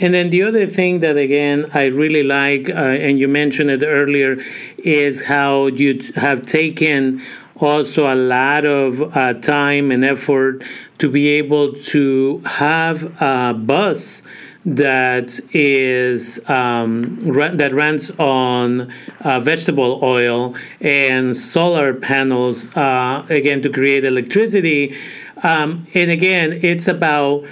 And 0.00 0.14
then 0.14 0.30
the 0.30 0.42
other 0.42 0.66
thing 0.66 1.00
that 1.00 1.16
again 1.16 1.70
I 1.74 1.86
really 1.86 2.22
like, 2.22 2.70
uh, 2.70 2.74
and 2.74 3.18
you 3.18 3.28
mentioned 3.28 3.70
it 3.70 3.82
earlier, 3.84 4.38
is 4.78 5.24
how 5.24 5.66
you 5.66 6.00
have 6.14 6.46
taken 6.46 7.22
also 7.60 8.12
a 8.12 8.14
lot 8.14 8.64
of 8.64 9.16
uh, 9.16 9.34
time 9.34 9.90
and 9.90 10.04
effort 10.04 10.62
to 10.98 11.10
be 11.10 11.28
able 11.28 11.72
to 11.72 12.40
have 12.44 13.20
a 13.20 13.54
bus 13.54 14.22
that 14.64 15.40
is 15.54 16.40
um, 16.48 17.18
that 17.56 17.72
runs 17.72 18.10
on 18.18 18.92
uh, 19.20 19.40
vegetable 19.40 20.00
oil 20.02 20.54
and 20.80 21.36
solar 21.36 21.94
panels 21.94 22.76
uh, 22.76 23.24
again 23.30 23.62
to 23.62 23.70
create 23.70 24.04
electricity. 24.04 24.94
Um, 25.42 25.86
and 25.94 26.10
again 26.10 26.60
it's 26.62 26.86
about 26.86 27.46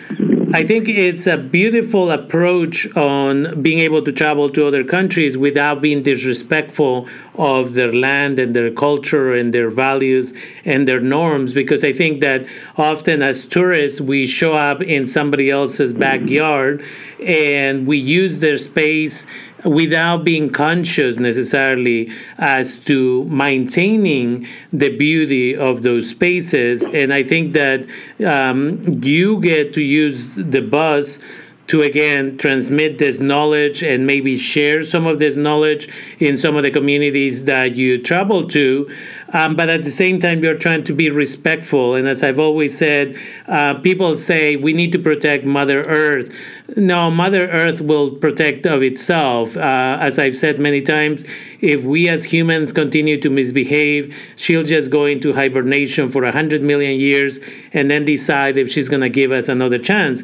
I 0.56 0.64
think 0.64 0.88
it's 0.88 1.26
a 1.26 1.36
beautiful 1.36 2.10
approach 2.10 2.90
on 2.96 3.60
being 3.60 3.80
able 3.80 4.00
to 4.00 4.10
travel 4.10 4.48
to 4.48 4.66
other 4.66 4.84
countries 4.84 5.36
without 5.36 5.82
being 5.82 6.02
disrespectful 6.02 7.08
of 7.34 7.75
their 7.75 7.92
land 7.92 8.38
and 8.38 8.56
their 8.56 8.70
culture 8.70 9.34
and 9.34 9.52
their 9.52 9.68
values 9.68 10.32
and 10.64 10.88
their 10.88 10.98
norms. 10.98 11.52
Because 11.52 11.84
I 11.84 11.92
think 11.92 12.22
that 12.22 12.46
often 12.78 13.20
as 13.20 13.44
tourists, 13.44 14.00
we 14.00 14.26
show 14.26 14.54
up 14.54 14.80
in 14.80 15.06
somebody 15.06 15.50
else's 15.50 15.92
backyard 15.92 16.82
and 17.22 17.86
we 17.86 17.98
use 17.98 18.38
their 18.38 18.56
space 18.56 19.26
without 19.66 20.25
being 20.25 20.50
conscious 20.50 21.18
necessarily 21.18 22.11
as 22.38 22.78
to 22.78 23.25
maintaining 23.25 24.46
the 24.73 24.88
beauty 24.96 25.56
of 25.56 25.82
those 25.82 26.11
spaces. 26.11 26.82
And 26.82 27.12
I 27.12 27.23
think 27.23 27.52
that 27.52 27.87
um, 28.25 29.02
you 29.02 29.40
get 29.40 29.75
to 29.75 29.82
use 29.82 30.35
the 30.37 30.61
bus 30.61 31.20
to 31.66 31.82
again 31.82 32.38
transmit 32.38 32.99
this 32.99 33.18
knowledge 33.18 33.82
and 33.82 34.06
maybe 34.06 34.37
share 34.37 34.85
some 34.85 35.06
of 35.06 35.18
this 35.18 35.37
knowledge 35.37 35.88
in 36.20 36.38
some 36.38 36.56
of 36.56 36.62
the 36.62 36.70
communities 36.70 37.44
that 37.44 37.76
you 37.76 38.00
travel 38.00 38.46
to. 38.49 38.88
Um, 39.33 39.56
but 39.56 39.68
at 39.68 39.83
the 39.83 39.90
same 39.90 40.21
time, 40.21 40.42
you're 40.42 40.56
trying 40.56 40.85
to 40.85 40.92
be 40.92 41.11
respectful. 41.11 41.95
And 41.95 42.06
as 42.06 42.23
I've 42.23 42.38
always 42.38 42.76
said, 42.76 43.16
uh, 43.47 43.75
people 43.75 44.16
say 44.16 44.56
we 44.56 44.73
need 44.73 44.92
to 44.92 44.99
protect 44.99 45.45
Mother 45.45 45.85
Earth. 45.85 46.33
No, 46.76 47.11
Mother 47.11 47.49
Earth 47.49 47.80
will 47.80 48.11
protect 48.11 48.66
of 48.66 48.83
itself. 48.83 49.56
Uh, 49.56 49.99
as 50.00 50.18
I've 50.18 50.37
said 50.37 50.59
many 50.59 50.80
times, 50.80 51.25
if 51.61 51.83
we 51.83 52.09
as 52.09 52.25
humans 52.25 52.73
continue 52.73 53.21
to 53.21 53.30
misbehave, 53.30 54.14
she'll 54.37 54.62
just 54.62 54.90
go 54.90 55.06
into 55.06 55.33
hibernation 55.33 56.09
for 56.09 56.23
100 56.23 56.62
million 56.62 56.99
years 56.99 57.38
and 57.73 57.90
then 57.90 58.04
decide 58.04 58.56
if 58.56 58.71
she's 58.71 58.88
going 58.88 59.02
to 59.02 59.09
give 59.09 59.33
us 59.33 59.49
another 59.49 59.78
chance. 59.78 60.23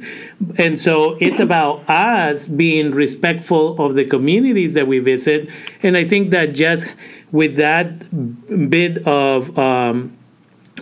And 0.59 0.79
so 0.79 1.17
it's 1.21 1.41
about 1.41 1.89
us 1.89 2.47
being 2.47 2.93
respectful 2.93 3.81
of 3.85 3.95
the 3.95 4.05
communities 4.05 4.75
that 4.75 4.87
we 4.87 4.99
visit. 4.99 5.49
And 5.83 5.97
I 5.97 6.05
think 6.07 6.31
that 6.31 6.55
just 6.55 6.87
with 7.33 7.57
that 7.57 8.71
bit 8.71 9.07
of 9.07 9.59
um, 9.59 10.17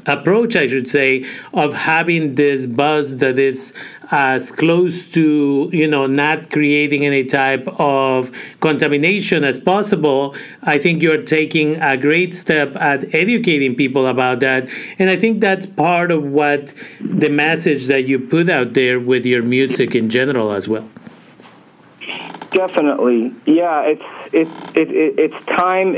approach, 0.07 0.57
I 0.57 0.67
should 0.67 0.89
say, 0.89 1.25
of 1.55 1.73
having 1.73 2.35
this 2.35 2.67
buzz 2.67 3.19
that 3.19 3.39
is 3.39 3.73
as 4.11 4.51
close 4.51 5.09
to 5.13 5.71
you 5.73 5.87
know 5.87 6.07
not 6.07 6.51
creating 6.51 7.07
any 7.07 7.25
type 7.25 7.67
of 7.79 8.31
contamination 8.59 9.45
as 9.45 9.61
possible 9.61 10.35
i 10.65 10.77
think 10.79 11.01
you're 11.01 11.23
taking 11.23 11.77
a 11.77 11.97
great 11.97 12.35
step 12.35 12.75
at 12.75 13.15
educating 13.15 13.77
people 13.77 14.09
about 14.09 14.41
that. 14.41 14.69
And 14.99 15.11
i 15.11 15.17
think 15.17 15.41
that's 15.41 15.67
part 15.67 16.11
of 16.11 16.25
what 16.25 16.75
the 17.01 17.31
message 17.31 17.87
that 17.87 18.09
you 18.09 18.19
put 18.19 18.49
out 18.49 18.75
there 18.75 18.99
with 18.99 19.25
your 19.25 19.43
music 19.43 19.95
in 19.95 20.11
general 20.11 20.51
as 20.53 20.69
well. 20.69 20.89
Definitely. 22.51 23.33
Yeah 23.47 23.83
it's 23.83 24.03
it's 24.33 24.71
it, 24.75 24.91
it, 24.91 25.19
it's 25.19 25.47
time 25.47 25.95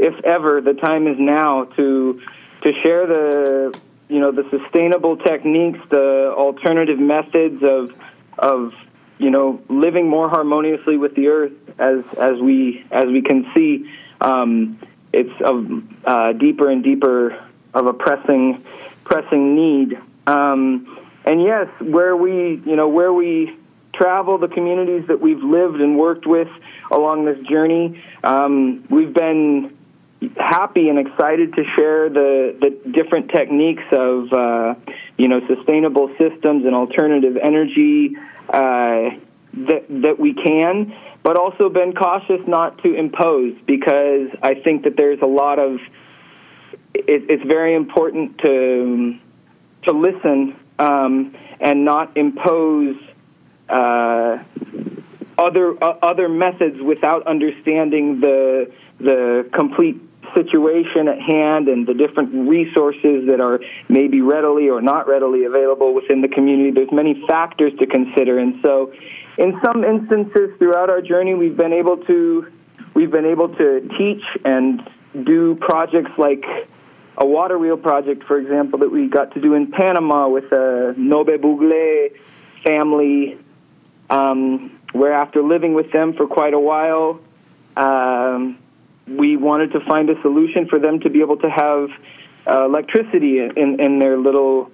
if 0.00 0.24
ever 0.24 0.60
the 0.60 0.72
time 0.74 1.06
is 1.06 1.18
now 1.18 1.64
to 1.76 2.20
to 2.62 2.72
share 2.82 3.06
the 3.06 3.78
you 4.08 4.18
know 4.18 4.32
the 4.32 4.48
sustainable 4.50 5.16
techniques, 5.18 5.78
the 5.90 6.32
alternative 6.36 6.98
methods 6.98 7.62
of 7.62 7.92
of 8.38 8.74
you 9.18 9.30
know 9.30 9.62
living 9.68 10.08
more 10.08 10.28
harmoniously 10.28 10.96
with 10.96 11.14
the 11.14 11.28
earth 11.28 11.52
as 11.78 12.04
as 12.18 12.40
we 12.40 12.84
as 12.90 13.06
we 13.06 13.22
can 13.22 13.50
see. 13.54 13.90
Um, 14.20 14.78
it's 15.12 15.40
a 15.40 15.82
uh, 16.04 16.32
deeper 16.32 16.70
and 16.70 16.82
deeper 16.82 17.38
of 17.74 17.86
a 17.86 17.92
pressing 17.92 18.64
pressing 19.04 19.54
need. 19.54 19.98
Um, 20.26 20.98
and 21.24 21.42
yes, 21.42 21.68
where 21.80 22.16
we 22.16 22.62
you 22.64 22.76
know 22.76 22.88
where 22.88 23.12
we 23.12 23.56
travel, 23.92 24.38
the 24.38 24.48
communities 24.48 25.06
that 25.08 25.20
we've 25.20 25.42
lived 25.42 25.80
and 25.80 25.98
worked 25.98 26.26
with 26.26 26.48
along 26.90 27.26
this 27.26 27.38
journey, 27.46 28.02
um, 28.24 28.82
we've 28.88 29.12
been 29.12 29.76
happy 30.36 30.88
and 30.88 30.98
excited 30.98 31.54
to 31.54 31.64
share 31.76 32.10
the, 32.10 32.56
the 32.60 32.90
different 32.90 33.30
techniques 33.30 33.82
of 33.92 34.32
uh, 34.32 34.74
you 35.16 35.28
know 35.28 35.40
sustainable 35.46 36.08
systems 36.20 36.64
and 36.66 36.74
alternative 36.74 37.36
energy 37.42 38.16
uh, 38.48 39.16
that 39.54 39.86
that 39.88 40.18
we 40.18 40.34
can, 40.34 40.94
but 41.22 41.38
also 41.38 41.68
been 41.70 41.94
cautious 41.94 42.40
not 42.46 42.82
to 42.82 42.94
impose 42.94 43.56
because 43.66 44.28
I 44.42 44.54
think 44.54 44.84
that 44.84 44.96
there's 44.96 45.20
a 45.22 45.26
lot 45.26 45.58
of 45.58 45.80
it, 46.94 47.30
it's 47.30 47.44
very 47.44 47.74
important 47.74 48.38
to 48.38 49.18
to 49.84 49.92
listen 49.92 50.56
um, 50.78 51.34
and 51.60 51.84
not 51.84 52.16
impose. 52.16 52.96
Uh, 53.68 54.42
other 55.38 55.82
uh, 55.82 55.96
other 56.02 56.28
methods 56.28 56.82
without 56.82 57.26
understanding 57.26 58.20
the 58.20 58.70
the 58.98 59.48
complete 59.52 59.98
situation 60.34 61.08
at 61.08 61.20
hand 61.20 61.68
and 61.68 61.86
the 61.86 61.94
different 61.94 62.48
resources 62.48 63.26
that 63.26 63.40
are 63.40 63.60
maybe 63.88 64.20
readily 64.20 64.68
or 64.68 64.80
not 64.80 65.06
readily 65.06 65.44
available 65.44 65.94
within 65.94 66.20
the 66.20 66.28
community. 66.28 66.70
There's 66.70 66.92
many 66.92 67.24
factors 67.26 67.72
to 67.78 67.86
consider, 67.86 68.38
and 68.38 68.60
so 68.62 68.92
in 69.38 69.60
some 69.64 69.84
instances 69.84 70.50
throughout 70.58 70.90
our 70.90 71.00
journey, 71.00 71.34
we've 71.34 71.56
been 71.56 71.72
able 71.72 71.98
to 72.04 72.46
we've 72.94 73.10
been 73.10 73.26
able 73.26 73.48
to 73.56 73.88
teach 73.98 74.22
and 74.44 74.88
do 75.24 75.54
projects 75.56 76.12
like 76.18 76.44
a 77.16 77.26
water 77.26 77.58
wheel 77.58 77.76
project, 77.76 78.24
for 78.24 78.38
example, 78.38 78.78
that 78.80 78.90
we 78.90 79.08
got 79.08 79.34
to 79.34 79.40
do 79.40 79.54
in 79.54 79.70
Panama 79.70 80.28
with 80.28 80.44
a 80.52 80.94
Ngobe 80.96 81.40
Bugle 81.40 82.08
family, 82.64 83.38
um, 84.08 84.78
where 84.92 85.12
after 85.12 85.42
living 85.42 85.74
with 85.74 85.92
them 85.92 86.14
for 86.14 86.26
quite 86.26 86.54
a 86.54 86.58
while, 86.58 87.20
um, 87.76 88.58
we 89.10 89.36
wanted 89.36 89.72
to 89.72 89.80
find 89.80 90.08
a 90.08 90.20
solution 90.22 90.68
for 90.68 90.78
them 90.78 91.00
to 91.00 91.10
be 91.10 91.20
able 91.20 91.36
to 91.38 91.50
have 91.50 91.88
uh, 92.46 92.64
electricity 92.64 93.38
in, 93.38 93.80
in 93.80 93.98
their 93.98 94.16
little 94.16 94.70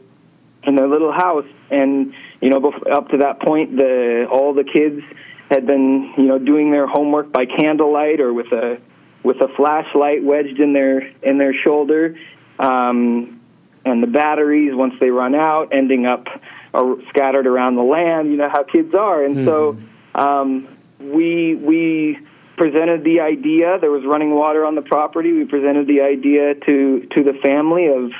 in 0.65 0.75
their 0.75 0.89
little 0.89 1.13
house. 1.13 1.47
And 1.71 2.13
you 2.41 2.51
know, 2.51 2.73
up 2.93 3.09
to 3.09 3.19
that 3.19 3.41
point, 3.41 3.77
the 3.77 4.27
all 4.31 4.55
the 4.55 4.65
kids 4.65 5.03
had 5.51 5.67
been 5.67 6.13
you 6.17 6.25
know 6.25 6.39
doing 6.39 6.71
their 6.71 6.87
homework 6.87 7.33
by 7.33 7.47
candlelight 7.47 8.21
or 8.21 8.33
with 8.33 8.53
a 8.53 8.79
with 9.23 9.37
a 9.41 9.49
flashlight 9.57 10.23
wedged 10.23 10.61
in 10.61 10.73
their 10.73 11.01
in 11.23 11.39
their 11.39 11.55
shoulder. 11.65 12.19
Um, 12.59 13.41
and 13.85 14.03
the 14.03 14.09
batteries, 14.09 14.75
once 14.75 14.95
they 15.01 15.11
run 15.11 15.35
out, 15.35 15.69
ending 15.73 16.07
up 16.07 16.27
uh, 16.75 16.95
scattered 17.09 17.47
around 17.47 17.77
the 17.77 17.83
land. 17.83 18.31
You 18.31 18.37
know 18.37 18.49
how 18.51 18.65
kids 18.65 18.95
are, 18.95 19.25
and 19.25 19.37
mm-hmm. 19.37 19.47
so 19.47 19.79
um, 20.15 20.69
we 20.99 21.55
we 21.55 22.19
presented 22.57 23.05
the 23.05 23.21
idea. 23.21 23.79
There 23.81 23.91
was 23.91 24.05
running 24.05 24.35
water 24.35 24.65
on 24.65 24.75
the 24.75 24.83
property. 24.83 25.33
We 25.33 25.45
presented 25.45 25.87
the 25.87 26.01
idea 26.03 26.55
to 26.55 27.07
to 27.13 27.23
the 27.23 27.35
family 27.35 27.87
of 27.89 28.13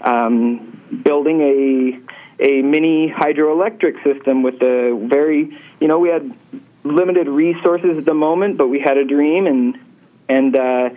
um, 0.00 1.00
building 1.04 1.40
a 1.40 2.00
a 2.40 2.62
mini 2.62 3.08
hydroelectric 3.10 4.02
system 4.02 4.42
with 4.42 4.62
a 4.62 4.98
very 5.08 5.56
you 5.80 5.88
know 5.88 5.98
we 5.98 6.08
had 6.08 6.32
limited 6.84 7.28
resources 7.28 7.98
at 7.98 8.04
the 8.04 8.14
moment, 8.14 8.58
but 8.58 8.68
we 8.68 8.80
had 8.80 8.96
a 8.96 9.04
dream 9.04 9.46
and 9.46 9.78
and 10.28 10.56
uh, 10.56 10.90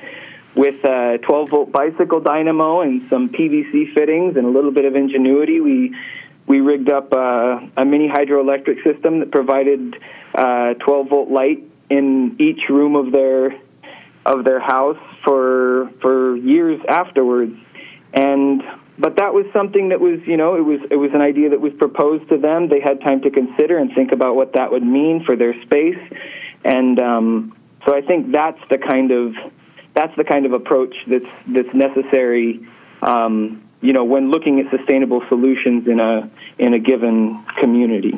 with 0.55 0.83
a 0.85 1.19
12 1.21 1.49
volt 1.49 1.71
bicycle 1.71 2.21
dynamo 2.21 2.81
and 2.81 3.07
some 3.09 3.29
PVC 3.29 3.93
fittings 3.93 4.37
and 4.37 4.45
a 4.45 4.49
little 4.49 4.71
bit 4.71 4.85
of 4.85 4.95
ingenuity, 4.95 5.59
we 5.59 5.95
we 6.47 6.61
rigged 6.61 6.89
up 6.89 7.11
uh, 7.11 7.59
a 7.75 7.83
mini 7.85 8.07
hydroelectric 8.07 8.83
system 8.83 9.19
that 9.19 9.31
provided 9.31 9.97
uh, 10.35 10.75
12 10.75 11.09
volt 11.09 11.29
light 11.29 11.63
in 11.89 12.35
each 12.39 12.69
room 12.69 12.95
of 12.95 13.11
their 13.11 13.59
of 14.25 14.43
their 14.43 14.59
house 14.59 14.97
for 15.23 15.91
for 16.01 16.35
years 16.37 16.81
afterwards. 16.87 17.55
And 18.13 18.63
but 18.97 19.17
that 19.17 19.33
was 19.33 19.45
something 19.53 19.89
that 19.89 19.99
was 19.99 20.19
you 20.25 20.37
know 20.37 20.55
it 20.55 20.61
was 20.61 20.79
it 20.89 20.95
was 20.95 21.11
an 21.13 21.21
idea 21.21 21.49
that 21.49 21.61
was 21.61 21.73
proposed 21.73 22.29
to 22.29 22.37
them. 22.37 22.69
They 22.69 22.79
had 22.79 23.01
time 23.01 23.21
to 23.21 23.29
consider 23.29 23.77
and 23.77 23.93
think 23.93 24.11
about 24.11 24.35
what 24.35 24.53
that 24.53 24.71
would 24.71 24.83
mean 24.83 25.23
for 25.25 25.35
their 25.35 25.59
space. 25.63 25.99
And 26.63 26.99
um, 26.99 27.57
so 27.85 27.95
I 27.95 28.01
think 28.01 28.31
that's 28.31 28.59
the 28.69 28.77
kind 28.77 29.11
of 29.11 29.35
that's 29.93 30.15
the 30.17 30.23
kind 30.23 30.45
of 30.45 30.53
approach 30.53 30.95
that's 31.07 31.29
that's 31.47 31.73
necessary. 31.73 32.67
Um, 33.01 33.61
you 33.81 33.93
know, 33.93 34.03
when 34.03 34.31
looking 34.31 34.59
at 34.59 34.71
sustainable 34.75 35.21
solutions 35.29 35.87
in 35.87 35.99
a 35.99 36.29
in 36.57 36.73
a 36.73 36.79
given 36.79 37.43
community. 37.59 38.17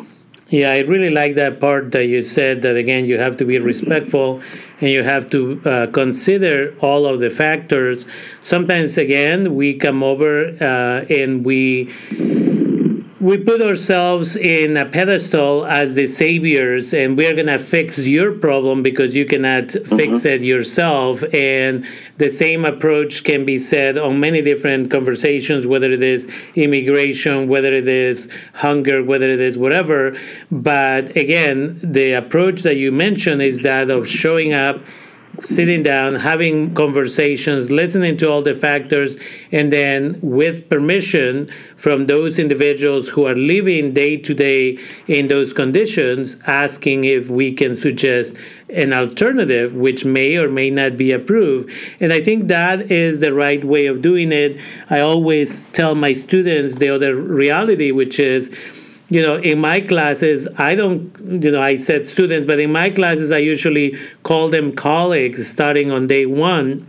Yeah, 0.49 0.71
I 0.71 0.79
really 0.79 1.09
like 1.09 1.35
that 1.35 1.59
part 1.59 1.91
that 1.91 2.05
you 2.05 2.21
said 2.21 2.61
that 2.61 2.77
again, 2.77 3.03
you 3.03 3.17
have 3.17 3.35
to 3.37 3.45
be 3.45 3.59
respectful 3.59 4.41
and 4.79 4.89
you 4.89 5.03
have 5.03 5.29
to 5.31 5.61
uh, 5.65 5.87
consider 5.87 6.73
all 6.79 7.05
of 7.05 7.19
the 7.19 7.29
factors. 7.29 8.05
Sometimes, 8.41 8.97
again, 8.97 9.55
we 9.55 9.73
come 9.73 10.03
over 10.03 10.45
uh, 10.61 11.05
and 11.13 11.43
we 11.43 11.93
we 13.27 13.37
put 13.37 13.61
ourselves 13.61 14.37
in 14.37 14.77
a 14.77 14.85
pedestal 14.85 15.65
as 15.65 15.95
the 15.95 16.07
saviors 16.07 16.93
and 16.93 17.17
we're 17.17 17.33
going 17.33 17.45
to 17.45 17.59
fix 17.59 17.97
your 17.97 18.31
problem 18.31 18.81
because 18.81 19.13
you 19.13 19.25
cannot 19.25 19.65
mm-hmm. 19.65 19.97
fix 19.97 20.23
it 20.23 20.41
yourself 20.41 21.21
and 21.33 21.85
the 22.19 22.29
same 22.29 22.63
approach 22.63 23.25
can 23.25 23.43
be 23.43 23.57
said 23.57 23.97
on 23.97 24.17
many 24.17 24.41
different 24.41 24.89
conversations 24.89 25.67
whether 25.67 25.91
it 25.91 26.01
is 26.01 26.25
immigration 26.55 27.49
whether 27.49 27.73
it 27.73 27.89
is 27.89 28.29
hunger 28.53 29.03
whether 29.03 29.29
it 29.29 29.41
is 29.41 29.57
whatever 29.57 30.15
but 30.49 31.13
again 31.17 31.77
the 31.83 32.13
approach 32.13 32.61
that 32.61 32.77
you 32.77 32.93
mentioned 32.93 33.41
is 33.41 33.59
that 33.59 33.89
of 33.89 34.07
showing 34.07 34.53
up 34.53 34.79
sitting 35.41 35.83
down, 35.83 36.15
having 36.15 36.73
conversations, 36.73 37.69
listening 37.69 38.17
to 38.17 38.29
all 38.29 38.41
the 38.41 38.53
factors, 38.53 39.17
and 39.51 39.71
then 39.71 40.19
with 40.21 40.69
permission 40.69 41.49
from 41.75 42.07
those 42.07 42.39
individuals 42.39 43.09
who 43.09 43.25
are 43.25 43.35
living 43.35 43.93
day 43.93 44.17
to 44.17 44.33
day 44.33 44.77
in 45.07 45.27
those 45.27 45.53
conditions, 45.53 46.37
asking 46.47 47.03
if 47.03 47.29
we 47.29 47.51
can 47.51 47.75
suggest 47.75 48.35
an 48.69 48.91
alternative 48.91 49.73
which 49.73 50.03
may 50.03 50.35
or 50.35 50.49
may 50.49 50.69
not 50.69 50.97
be 50.97 51.11
approved. 51.11 51.71
And 51.99 52.11
I 52.11 52.21
think 52.21 52.47
that 52.47 52.91
is 52.91 53.19
the 53.19 53.33
right 53.33 53.63
way 53.63 53.85
of 53.85 54.01
doing 54.01 54.31
it. 54.31 54.59
I 54.89 54.99
always 54.99 55.65
tell 55.67 55.95
my 55.95 56.13
students 56.13 56.75
the 56.75 56.89
other 56.89 57.15
reality, 57.15 57.91
which 57.91 58.19
is, 58.19 58.53
you 59.09 59.21
know, 59.21 59.37
in 59.37 59.59
my 59.59 59.79
classes, 59.79 60.47
I 60.57 60.75
don't, 60.75 61.15
you 61.43 61.51
know, 61.51 61.61
I 61.61 61.77
said 61.77 62.07
students, 62.07 62.45
but 62.45 62.59
in 62.59 62.71
my 62.71 62.89
classes, 62.89 63.31
I 63.31 63.37
usually 63.37 63.97
call 64.23 64.49
them 64.49 64.73
colleagues 64.73 65.47
starting 65.47 65.91
on 65.91 66.07
day 66.07 66.25
one. 66.25 66.87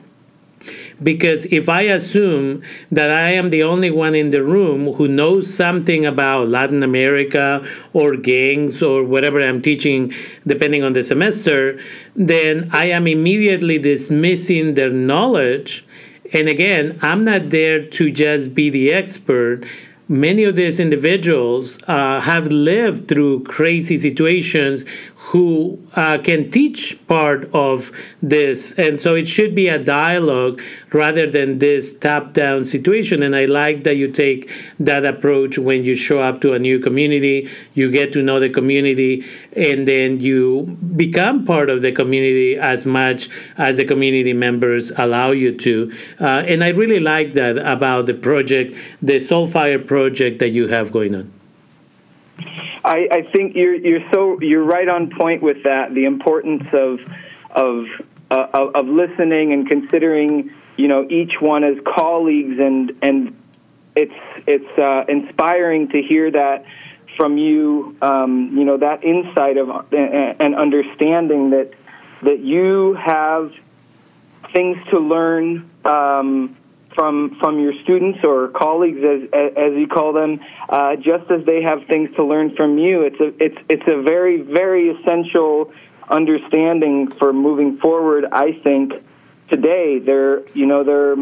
Because 1.01 1.45
if 1.47 1.69
I 1.69 1.83
assume 1.83 2.63
that 2.91 3.13
I 3.13 3.31
am 3.35 3.51
the 3.51 3.63
only 3.63 3.93
one 3.93 4.17
in 4.17 4.31
the 4.31 4.43
room 4.43 4.95
who 4.95 5.07
knows 5.07 5.53
something 5.53 6.05
about 6.05 6.49
Latin 6.49 6.83
America 6.83 7.65
or 7.93 8.17
gangs 8.17 8.83
or 8.83 9.05
whatever 9.05 9.41
I'm 9.41 9.63
teaching, 9.63 10.13
depending 10.45 10.83
on 10.83 10.95
the 10.95 11.05
semester, 11.05 11.79
then 12.17 12.69
I 12.73 12.87
am 12.87 13.07
immediately 13.07 13.79
dismissing 13.79 14.75
their 14.75 14.91
knowledge. 14.91 15.87
And 16.33 16.49
again, 16.49 16.99
I'm 17.01 17.25
not 17.25 17.51
there 17.51 17.87
to 17.87 18.11
just 18.11 18.53
be 18.53 18.69
the 18.69 18.93
expert 18.93 19.65
many 20.09 20.45
of 20.45 20.57
these 20.57 20.81
individuals 20.81 21.79
uh, 21.87 22.21
have 22.21 22.47
lived 22.47 23.09
through 23.09 23.45
crazy 23.45 23.99
situations 23.99 24.85
who 25.29 25.79
uh, 25.95 26.17
can 26.17 26.51
teach 26.51 26.99
part 27.07 27.51
of 27.53 27.93
this. 28.23 28.73
And 28.79 28.99
so 28.99 29.15
it 29.15 29.29
should 29.29 29.55
be 29.55 29.69
a 29.69 29.79
dialogue 29.79 30.63
rather 30.91 31.31
than 31.31 31.59
this 31.59 31.95
top 31.95 32.33
down 32.33 32.65
situation. 32.65 33.23
And 33.23 33.37
I 33.37 33.45
like 33.45 33.85
that 33.85 33.97
you 33.97 34.11
take 34.11 34.51
that 34.81 35.05
approach 35.05 35.59
when 35.59 35.85
you 35.85 35.95
show 35.95 36.21
up 36.21 36.41
to 36.41 36.55
a 36.55 36.59
new 36.59 36.79
community, 36.79 37.51
you 37.75 37.91
get 37.91 38.11
to 38.15 38.23
know 38.23 38.41
the 38.41 38.49
community, 38.49 39.23
and 39.55 39.87
then 39.87 40.19
you 40.19 40.79
become 40.97 41.45
part 41.45 41.69
of 41.69 41.83
the 41.83 41.93
community 41.93 42.57
as 42.57 42.87
much 42.87 43.29
as 43.59 43.77
the 43.77 43.85
community 43.85 44.33
members 44.33 44.93
allow 44.97 45.33
you 45.33 45.55
to. 45.59 45.93
Uh, 46.19 46.43
and 46.47 46.65
I 46.65 46.69
really 46.69 47.01
like 47.01 47.35
that 47.35 47.59
about 47.59 48.07
the 48.07 48.15
project, 48.15 48.75
the 49.03 49.17
Soulfire 49.17 49.87
project 49.87 50.39
that 50.39 50.51
you 50.51 50.69
have 50.69 50.91
going 50.91 51.15
on. 51.15 51.38
I, 52.85 53.09
I 53.11 53.23
think 53.33 53.57
you're 53.57 53.75
you're 53.75 54.11
so 54.13 54.41
you're 54.41 54.65
right 54.65 54.89
on 54.89 55.11
point 55.11 55.43
with 55.43 55.65
that. 55.65 55.95
The 55.95 56.05
importance 56.05 56.65
of 56.73 57.01
of 57.51 57.87
uh, 58.31 58.71
of 58.75 58.87
listening 58.87 59.53
and 59.53 59.67
considering 59.67 60.51
you 60.77 60.89
know 60.89 61.07
each 61.09 61.41
one 61.41 61.65
as 61.65 61.77
colleagues 61.85 62.59
and 62.59 62.93
and 63.03 63.37
it's 63.97 64.15
it's 64.47 64.79
uh, 64.79 65.05
inspiring 65.09 65.89
to 65.89 66.03
hear 66.03 66.31
that 66.31 66.65
from 67.17 67.37
you 67.37 67.97
um, 68.03 68.57
you 68.57 68.65
know 68.65 68.77
that 68.77 69.03
insight 69.03 69.57
of 69.57 69.71
uh, 69.71 69.83
and 69.93 70.55
understanding 70.55 71.51
that 71.51 71.73
that 72.23 72.41
you 72.41 72.95
have 72.95 73.53
things 74.53 74.79
to 74.91 74.99
learn 74.99 75.69
um, 75.85 76.57
from 76.95 77.37
from 77.41 77.61
your 77.61 77.73
students 77.85 78.21
or 78.25 78.49
colleagues, 78.49 79.01
as 79.03 79.29
as 79.33 79.73
you 79.77 79.87
call 79.87 80.13
them, 80.13 80.41
uh, 80.69 80.97
just 80.97 81.31
as 81.31 81.45
they 81.47 81.63
have 81.63 81.81
things 81.91 82.11
to 82.17 82.25
learn 82.25 82.55
from 82.57 82.79
you. 82.79 83.03
It's 83.03 83.21
a 83.21 83.45
it's 83.45 83.59
it's 83.69 83.93
a 83.93 84.03
very 84.03 84.41
very 84.41 84.91
essential 84.91 85.73
understanding 86.09 87.11
for 87.19 87.33
moving 87.33 87.79
forward. 87.79 88.25
I 88.33 88.53
think 88.65 88.93
today 89.51 89.99
there 89.99 90.49
you 90.51 90.67
know 90.67 90.85
there 90.85 91.13
are 91.13 91.17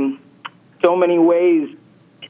so 0.84 0.96
many 0.96 1.18
ways 1.18 1.76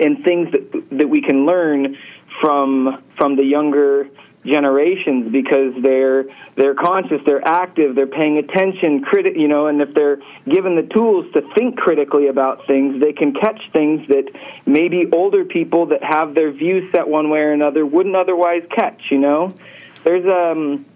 and 0.00 0.24
things 0.24 0.50
that 0.52 0.88
that 0.98 1.08
we 1.08 1.20
can 1.20 1.46
learn 1.46 1.96
from 2.40 3.02
from 3.16 3.36
the 3.36 3.44
younger 3.44 4.08
generations 4.46 5.30
because 5.32 5.74
they're 5.82 6.24
they're 6.56 6.74
conscious, 6.74 7.20
they're 7.26 7.46
active, 7.46 7.94
they're 7.94 8.06
paying 8.06 8.38
attention, 8.38 9.04
criti- 9.04 9.38
you 9.38 9.48
know, 9.48 9.66
and 9.66 9.80
if 9.80 9.92
they're 9.94 10.18
given 10.48 10.76
the 10.76 10.88
tools 10.94 11.26
to 11.34 11.42
think 11.54 11.76
critically 11.76 12.28
about 12.28 12.66
things, 12.66 13.02
they 13.02 13.12
can 13.12 13.34
catch 13.34 13.60
things 13.72 14.06
that 14.08 14.24
maybe 14.64 15.04
older 15.12 15.44
people 15.44 15.86
that 15.86 16.02
have 16.02 16.34
their 16.34 16.52
views 16.52 16.90
set 16.92 17.06
one 17.08 17.30
way 17.30 17.40
or 17.40 17.52
another 17.52 17.84
wouldn't 17.84 18.16
otherwise 18.16 18.62
catch, 18.74 19.00
you 19.10 19.18
know. 19.18 19.54
There's 20.04 20.24
um 20.24 20.86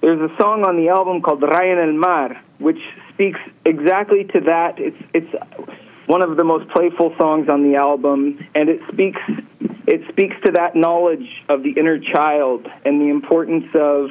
there's 0.00 0.20
a 0.20 0.34
song 0.40 0.64
on 0.64 0.76
the 0.76 0.90
album 0.90 1.22
called 1.22 1.40
Raya 1.40 1.82
en 1.82 1.88
el 1.88 1.94
Mar, 1.94 2.40
which 2.58 2.78
speaks 3.12 3.40
exactly 3.64 4.24
to 4.34 4.40
that. 4.42 4.78
It's 4.78 5.02
it's 5.12 5.34
one 6.06 6.22
of 6.22 6.36
the 6.36 6.44
most 6.44 6.70
playful 6.70 7.14
songs 7.18 7.48
on 7.48 7.70
the 7.70 7.76
album, 7.76 8.46
and 8.54 8.68
it 8.68 8.80
speaks 8.92 9.20
it 9.88 10.02
speaks 10.10 10.36
to 10.44 10.52
that 10.52 10.76
knowledge 10.76 11.26
of 11.48 11.62
the 11.62 11.70
inner 11.70 11.98
child 11.98 12.66
and 12.84 13.00
the 13.00 13.08
importance 13.08 13.64
of 13.74 14.10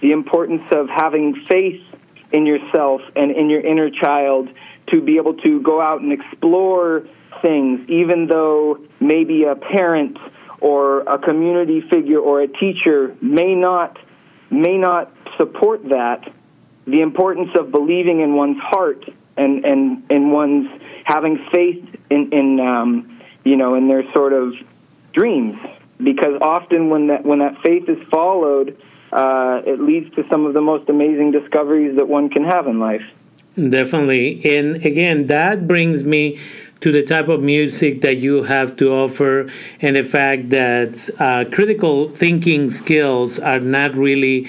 the 0.00 0.12
importance 0.12 0.62
of 0.70 0.88
having 0.88 1.34
faith 1.48 1.82
in 2.30 2.46
yourself 2.46 3.00
and 3.16 3.32
in 3.32 3.50
your 3.50 3.60
inner 3.60 3.90
child 3.90 4.48
to 4.92 5.00
be 5.00 5.16
able 5.16 5.34
to 5.34 5.60
go 5.60 5.80
out 5.80 6.00
and 6.00 6.12
explore 6.12 7.02
things, 7.42 7.80
even 7.88 8.28
though 8.28 8.78
maybe 9.00 9.42
a 9.42 9.56
parent 9.56 10.16
or 10.60 11.00
a 11.00 11.18
community 11.18 11.80
figure 11.90 12.20
or 12.20 12.42
a 12.42 12.46
teacher 12.46 13.16
may 13.20 13.56
not 13.56 13.98
may 14.50 14.78
not 14.78 15.12
support 15.36 15.82
that. 15.88 16.32
The 16.86 17.00
importance 17.00 17.50
of 17.58 17.72
believing 17.72 18.20
in 18.20 18.34
one's 18.36 18.60
heart 18.60 19.04
and 19.36 19.64
and 19.64 20.08
in 20.12 20.30
one's 20.30 20.68
having 21.02 21.44
faith 21.52 21.84
in 22.08 22.32
in 22.32 22.60
um, 22.60 23.20
you 23.44 23.56
know 23.56 23.74
in 23.74 23.88
their 23.88 24.04
sort 24.12 24.32
of 24.32 24.54
dreams 25.18 25.56
because 26.02 26.38
often 26.40 26.90
when 26.90 27.08
that 27.08 27.24
when 27.24 27.40
that 27.40 27.54
faith 27.64 27.88
is 27.88 27.98
followed 28.10 28.76
uh, 29.12 29.60
it 29.66 29.80
leads 29.80 30.14
to 30.14 30.22
some 30.30 30.46
of 30.46 30.54
the 30.54 30.60
most 30.60 30.88
amazing 30.88 31.32
discoveries 31.32 31.96
that 31.96 32.06
one 32.06 32.28
can 32.28 32.44
have 32.44 32.66
in 32.66 32.78
life. 32.78 33.00
Definitely. 33.56 34.44
And 34.56 34.76
again 34.84 35.26
that 35.26 35.66
brings 35.66 36.04
me 36.04 36.38
to 36.80 36.92
the 36.92 37.02
type 37.02 37.28
of 37.28 37.42
music 37.42 38.02
that 38.02 38.18
you 38.18 38.44
have 38.44 38.76
to 38.76 38.92
offer 38.92 39.50
and 39.80 39.96
the 39.96 40.04
fact 40.04 40.50
that 40.50 41.10
uh, 41.18 41.44
critical 41.50 42.08
thinking 42.08 42.70
skills 42.70 43.38
are 43.38 43.58
not 43.58 43.94
really 43.94 44.48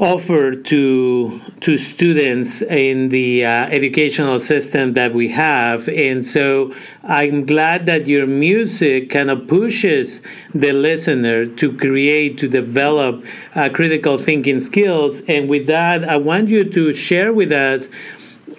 offered 0.00 0.64
to 0.64 1.40
to 1.60 1.76
students 1.76 2.62
in 2.62 3.10
the 3.10 3.44
uh, 3.44 3.50
educational 3.66 4.38
system 4.38 4.94
that 4.94 5.12
we 5.14 5.28
have. 5.28 5.88
And 5.88 6.24
so 6.24 6.74
i'm 7.04 7.44
glad 7.44 7.86
that 7.86 8.06
your 8.06 8.26
music 8.26 9.10
kind 9.10 9.30
of 9.30 9.46
pushes 9.46 10.22
the 10.54 10.72
listener 10.72 11.46
to 11.46 11.76
create 11.76 12.38
to 12.38 12.48
develop 12.48 13.24
uh, 13.54 13.68
critical 13.68 14.16
thinking 14.16 14.60
skills. 14.60 15.20
And 15.28 15.50
with 15.50 15.66
that 15.66 16.02
i 16.08 16.16
want 16.16 16.48
you 16.48 16.64
to 16.64 16.94
share 16.94 17.32
with 17.32 17.52
us 17.52 17.88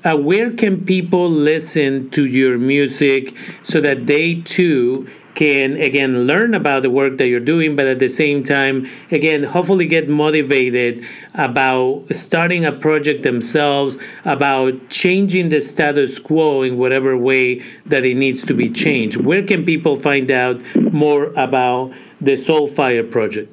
uh, 0.04 0.16
where 0.16 0.52
can 0.52 0.84
people 0.86 1.30
listen 1.30 2.10
to 2.12 2.26
your 2.26 2.58
music 2.58 3.36
so 3.64 3.82
that 3.82 4.08
they 4.08 4.36
too 4.36 5.08
can 5.36 5.78
again 5.78 6.28
learn 6.28 6.54
about 6.54 6.82
the 6.82 6.90
work 6.90 7.18
that 7.18 7.28
you're 7.28 7.40
doing 7.40 7.76
but 7.76 7.88
at 7.88 8.00
the 8.00 8.10
same 8.10 8.44
time 8.44 8.88
again 9.12 9.44
hopefully 9.44 9.86
get 9.86 10.10
motivated 10.10 11.04
about 11.34 12.04
starting 12.12 12.66
a 12.66 12.72
project 12.72 13.24
themselves 13.24 13.98
about 14.26 14.90
changing 14.90 15.50
the 15.50 15.62
status 15.62 16.20
quo 16.20 16.62
in 16.62 16.78
whatever 16.78 17.18
way 17.18 17.64
that 17.86 18.06
it 18.06 18.16
needs 18.16 18.46
to 18.46 18.54
be 18.54 18.70
changed. 18.70 19.18
Where 19.18 19.42
can 19.44 19.66
people 19.66 19.96
find 19.96 20.30
out 20.32 20.62
more 20.76 21.28
about 21.36 21.94
the 22.20 22.34
soulfire 22.34 23.10
project? 23.10 23.50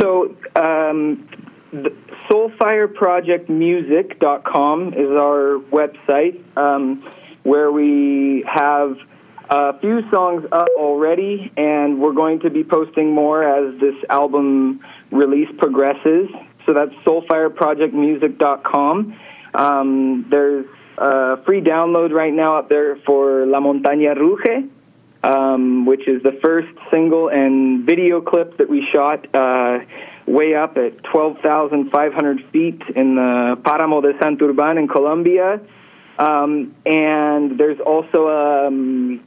So 0.00 0.34
um, 0.56 1.28
soulfireprojectmusic.com 2.30 4.94
is 4.94 5.10
our 5.10 5.58
website 5.70 6.40
um, 6.56 7.06
where 7.42 7.70
we 7.72 8.44
have 8.46 8.96
a 9.52 9.78
few 9.80 10.00
songs 10.10 10.46
up 10.50 10.68
already, 10.78 11.52
and 11.58 12.00
we're 12.00 12.14
going 12.14 12.40
to 12.40 12.48
be 12.48 12.64
posting 12.64 13.12
more 13.12 13.44
as 13.44 13.78
this 13.78 13.96
album 14.08 14.80
release 15.10 15.50
progresses. 15.58 16.30
So 16.64 16.72
that's 16.72 16.94
soulfireprojectmusic.com. 17.04 19.18
Um, 19.54 20.24
there's 20.30 20.64
a 20.96 21.36
free 21.44 21.60
download 21.60 22.12
right 22.12 22.32
now 22.32 22.56
up 22.56 22.70
there 22.70 22.96
for 23.04 23.44
La 23.44 23.60
Montaña 23.60 24.16
Ruge, 24.16 24.70
um, 25.22 25.84
which 25.84 26.08
is 26.08 26.22
the 26.22 26.38
first 26.42 26.72
single 26.90 27.28
and 27.28 27.84
video 27.84 28.22
clip 28.22 28.56
that 28.56 28.70
we 28.70 28.88
shot 28.90 29.26
uh, 29.34 29.80
way 30.26 30.54
up 30.54 30.78
at 30.78 31.04
12,500 31.04 32.46
feet 32.52 32.80
in 32.96 33.16
the 33.16 33.58
Paramo 33.62 34.00
de 34.00 34.14
Santurban 34.14 34.78
in 34.78 34.88
Colombia. 34.88 35.60
Um, 36.18 36.74
and 36.86 37.58
there's 37.58 37.80
also 37.80 38.28
um, 38.28 39.20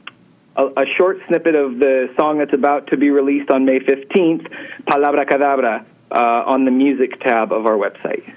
a, 0.56 0.82
a, 0.82 0.86
short 0.96 1.18
snippet 1.28 1.54
of 1.54 1.78
the 1.78 2.08
song 2.18 2.38
that's 2.38 2.52
about 2.52 2.88
to 2.88 2.96
be 2.96 3.10
released 3.10 3.50
on 3.50 3.64
May 3.64 3.78
15th, 3.78 4.50
Palabra 4.86 5.26
Cadabra, 5.26 5.84
uh, 6.10 6.42
on 6.46 6.64
the 6.64 6.70
music 6.70 7.20
tab 7.20 7.52
of 7.52 7.66
our 7.66 7.76
website. 7.76 8.32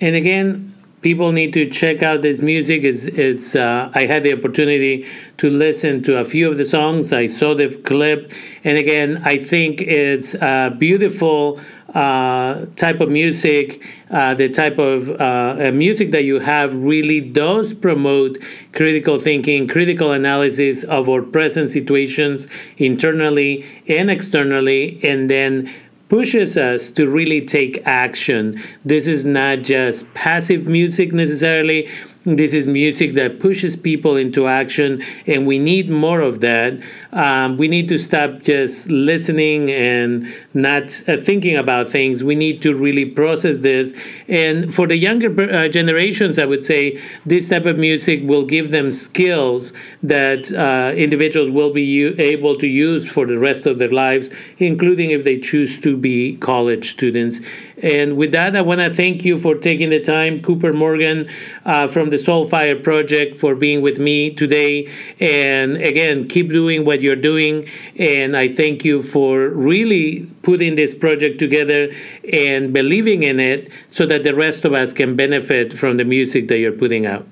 And 0.00 0.14
again, 0.14 0.74
people 1.00 1.32
need 1.32 1.52
to 1.52 1.68
check 1.70 2.02
out 2.02 2.22
this 2.22 2.40
music. 2.40 2.84
It's, 2.84 3.04
it's 3.04 3.54
uh, 3.54 3.90
I 3.94 4.06
had 4.06 4.22
the 4.22 4.32
opportunity 4.32 5.06
to 5.38 5.50
listen 5.50 6.02
to 6.04 6.18
a 6.18 6.24
few 6.24 6.50
of 6.50 6.56
the 6.56 6.64
songs. 6.64 7.12
I 7.12 7.26
saw 7.26 7.54
the 7.54 7.68
clip, 7.68 8.32
and 8.64 8.76
again, 8.76 9.22
I 9.24 9.38
think 9.38 9.80
it's 9.80 10.34
a 10.34 10.74
beautiful 10.76 11.60
uh, 11.94 12.66
type 12.76 13.00
of 13.00 13.08
music, 13.08 13.82
uh, 14.10 14.34
the 14.34 14.48
type 14.48 14.78
of 14.78 15.08
uh, 15.20 15.70
music 15.72 16.10
that 16.10 16.24
you 16.24 16.38
have 16.40 16.74
really 16.74 17.20
does 17.20 17.72
promote 17.72 18.36
critical 18.72 19.18
thinking, 19.18 19.66
critical 19.66 20.12
analysis 20.12 20.84
of 20.84 21.08
our 21.08 21.22
present 21.22 21.70
situations 21.70 22.46
internally 22.76 23.64
and 23.88 24.10
externally, 24.10 25.00
and 25.02 25.30
then 25.30 25.72
pushes 26.08 26.56
us 26.56 26.90
to 26.92 27.08
really 27.08 27.44
take 27.44 27.82
action. 27.86 28.62
This 28.84 29.06
is 29.06 29.26
not 29.26 29.58
just 29.62 30.12
passive 30.14 30.66
music 30.66 31.12
necessarily, 31.12 31.88
this 32.36 32.52
is 32.52 32.66
music 32.66 33.12
that 33.12 33.40
pushes 33.40 33.76
people 33.76 34.16
into 34.16 34.46
action, 34.46 35.02
and 35.26 35.46
we 35.46 35.58
need 35.58 35.88
more 35.88 36.20
of 36.20 36.40
that. 36.40 36.80
Um, 37.12 37.56
we 37.56 37.68
need 37.68 37.88
to 37.88 37.98
stop 37.98 38.42
just 38.42 38.90
listening 38.90 39.70
and 39.70 40.26
not 40.52 41.02
uh, 41.08 41.16
thinking 41.16 41.56
about 41.56 41.88
things. 41.88 42.22
We 42.22 42.34
need 42.34 42.60
to 42.62 42.74
really 42.74 43.04
process 43.04 43.58
this. 43.58 43.94
And 44.28 44.74
for 44.74 44.86
the 44.86 44.96
younger 44.96 45.28
uh, 45.50 45.68
generations, 45.68 46.38
I 46.38 46.44
would 46.44 46.64
say 46.64 47.00
this 47.24 47.48
type 47.48 47.64
of 47.64 47.78
music 47.78 48.20
will 48.22 48.44
give 48.44 48.70
them 48.70 48.90
skills 48.90 49.72
that 50.02 50.52
uh, 50.52 50.94
individuals 50.94 51.50
will 51.50 51.72
be 51.72 51.82
u- 51.82 52.14
able 52.18 52.56
to 52.56 52.66
use 52.66 53.08
for 53.08 53.26
the 53.26 53.38
rest 53.38 53.66
of 53.66 53.78
their 53.78 53.90
lives, 53.90 54.30
including 54.58 55.10
if 55.10 55.24
they 55.24 55.38
choose 55.38 55.80
to 55.80 55.96
be 55.96 56.36
college 56.36 56.90
students. 56.90 57.40
And 57.82 58.16
with 58.16 58.32
that, 58.32 58.56
I 58.56 58.60
want 58.60 58.80
to 58.80 58.92
thank 58.92 59.24
you 59.24 59.38
for 59.38 59.54
taking 59.54 59.90
the 59.90 60.00
time, 60.00 60.42
Cooper 60.42 60.72
Morgan 60.72 61.28
uh, 61.64 61.86
from 61.86 62.10
the 62.10 62.17
Soulfire 62.18 62.82
Project, 62.82 63.38
for 63.38 63.54
being 63.54 63.80
with 63.80 63.98
me 63.98 64.30
today. 64.30 64.92
And 65.20 65.76
again, 65.76 66.28
keep 66.28 66.48
doing 66.50 66.84
what 66.84 67.00
you're 67.00 67.16
doing. 67.16 67.68
And 67.98 68.36
I 68.36 68.48
thank 68.48 68.84
you 68.84 69.02
for 69.02 69.48
really 69.48 70.28
putting 70.42 70.74
this 70.74 70.94
project 70.94 71.38
together 71.38 71.90
and 72.32 72.72
believing 72.72 73.22
in 73.22 73.40
it 73.40 73.70
so 73.90 74.04
that 74.06 74.24
the 74.24 74.34
rest 74.34 74.64
of 74.64 74.72
us 74.72 74.92
can 74.92 75.16
benefit 75.16 75.78
from 75.78 75.96
the 75.96 76.04
music 76.04 76.48
that 76.48 76.58
you're 76.58 76.72
putting 76.72 77.06
out. 77.06 77.26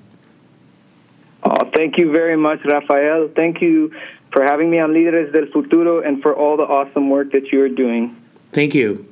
Oh, 1.43 1.69
thank 1.75 1.97
you 1.97 2.11
very 2.11 2.35
much, 2.35 2.59
Rafael. 2.65 3.29
Thank 3.35 3.61
you 3.61 3.93
for 4.33 4.43
having 4.43 4.69
me 4.69 4.79
on 4.79 4.91
Líderes 4.91 5.31
del 5.31 5.45
Futuro 5.47 6.01
and 6.01 6.21
for 6.21 6.35
all 6.35 6.57
the 6.57 6.63
awesome 6.63 7.09
work 7.09 7.31
that 7.31 7.51
you 7.51 7.61
are 7.61 7.69
doing. 7.69 8.15
Thank 8.51 8.75
you. 8.75 9.05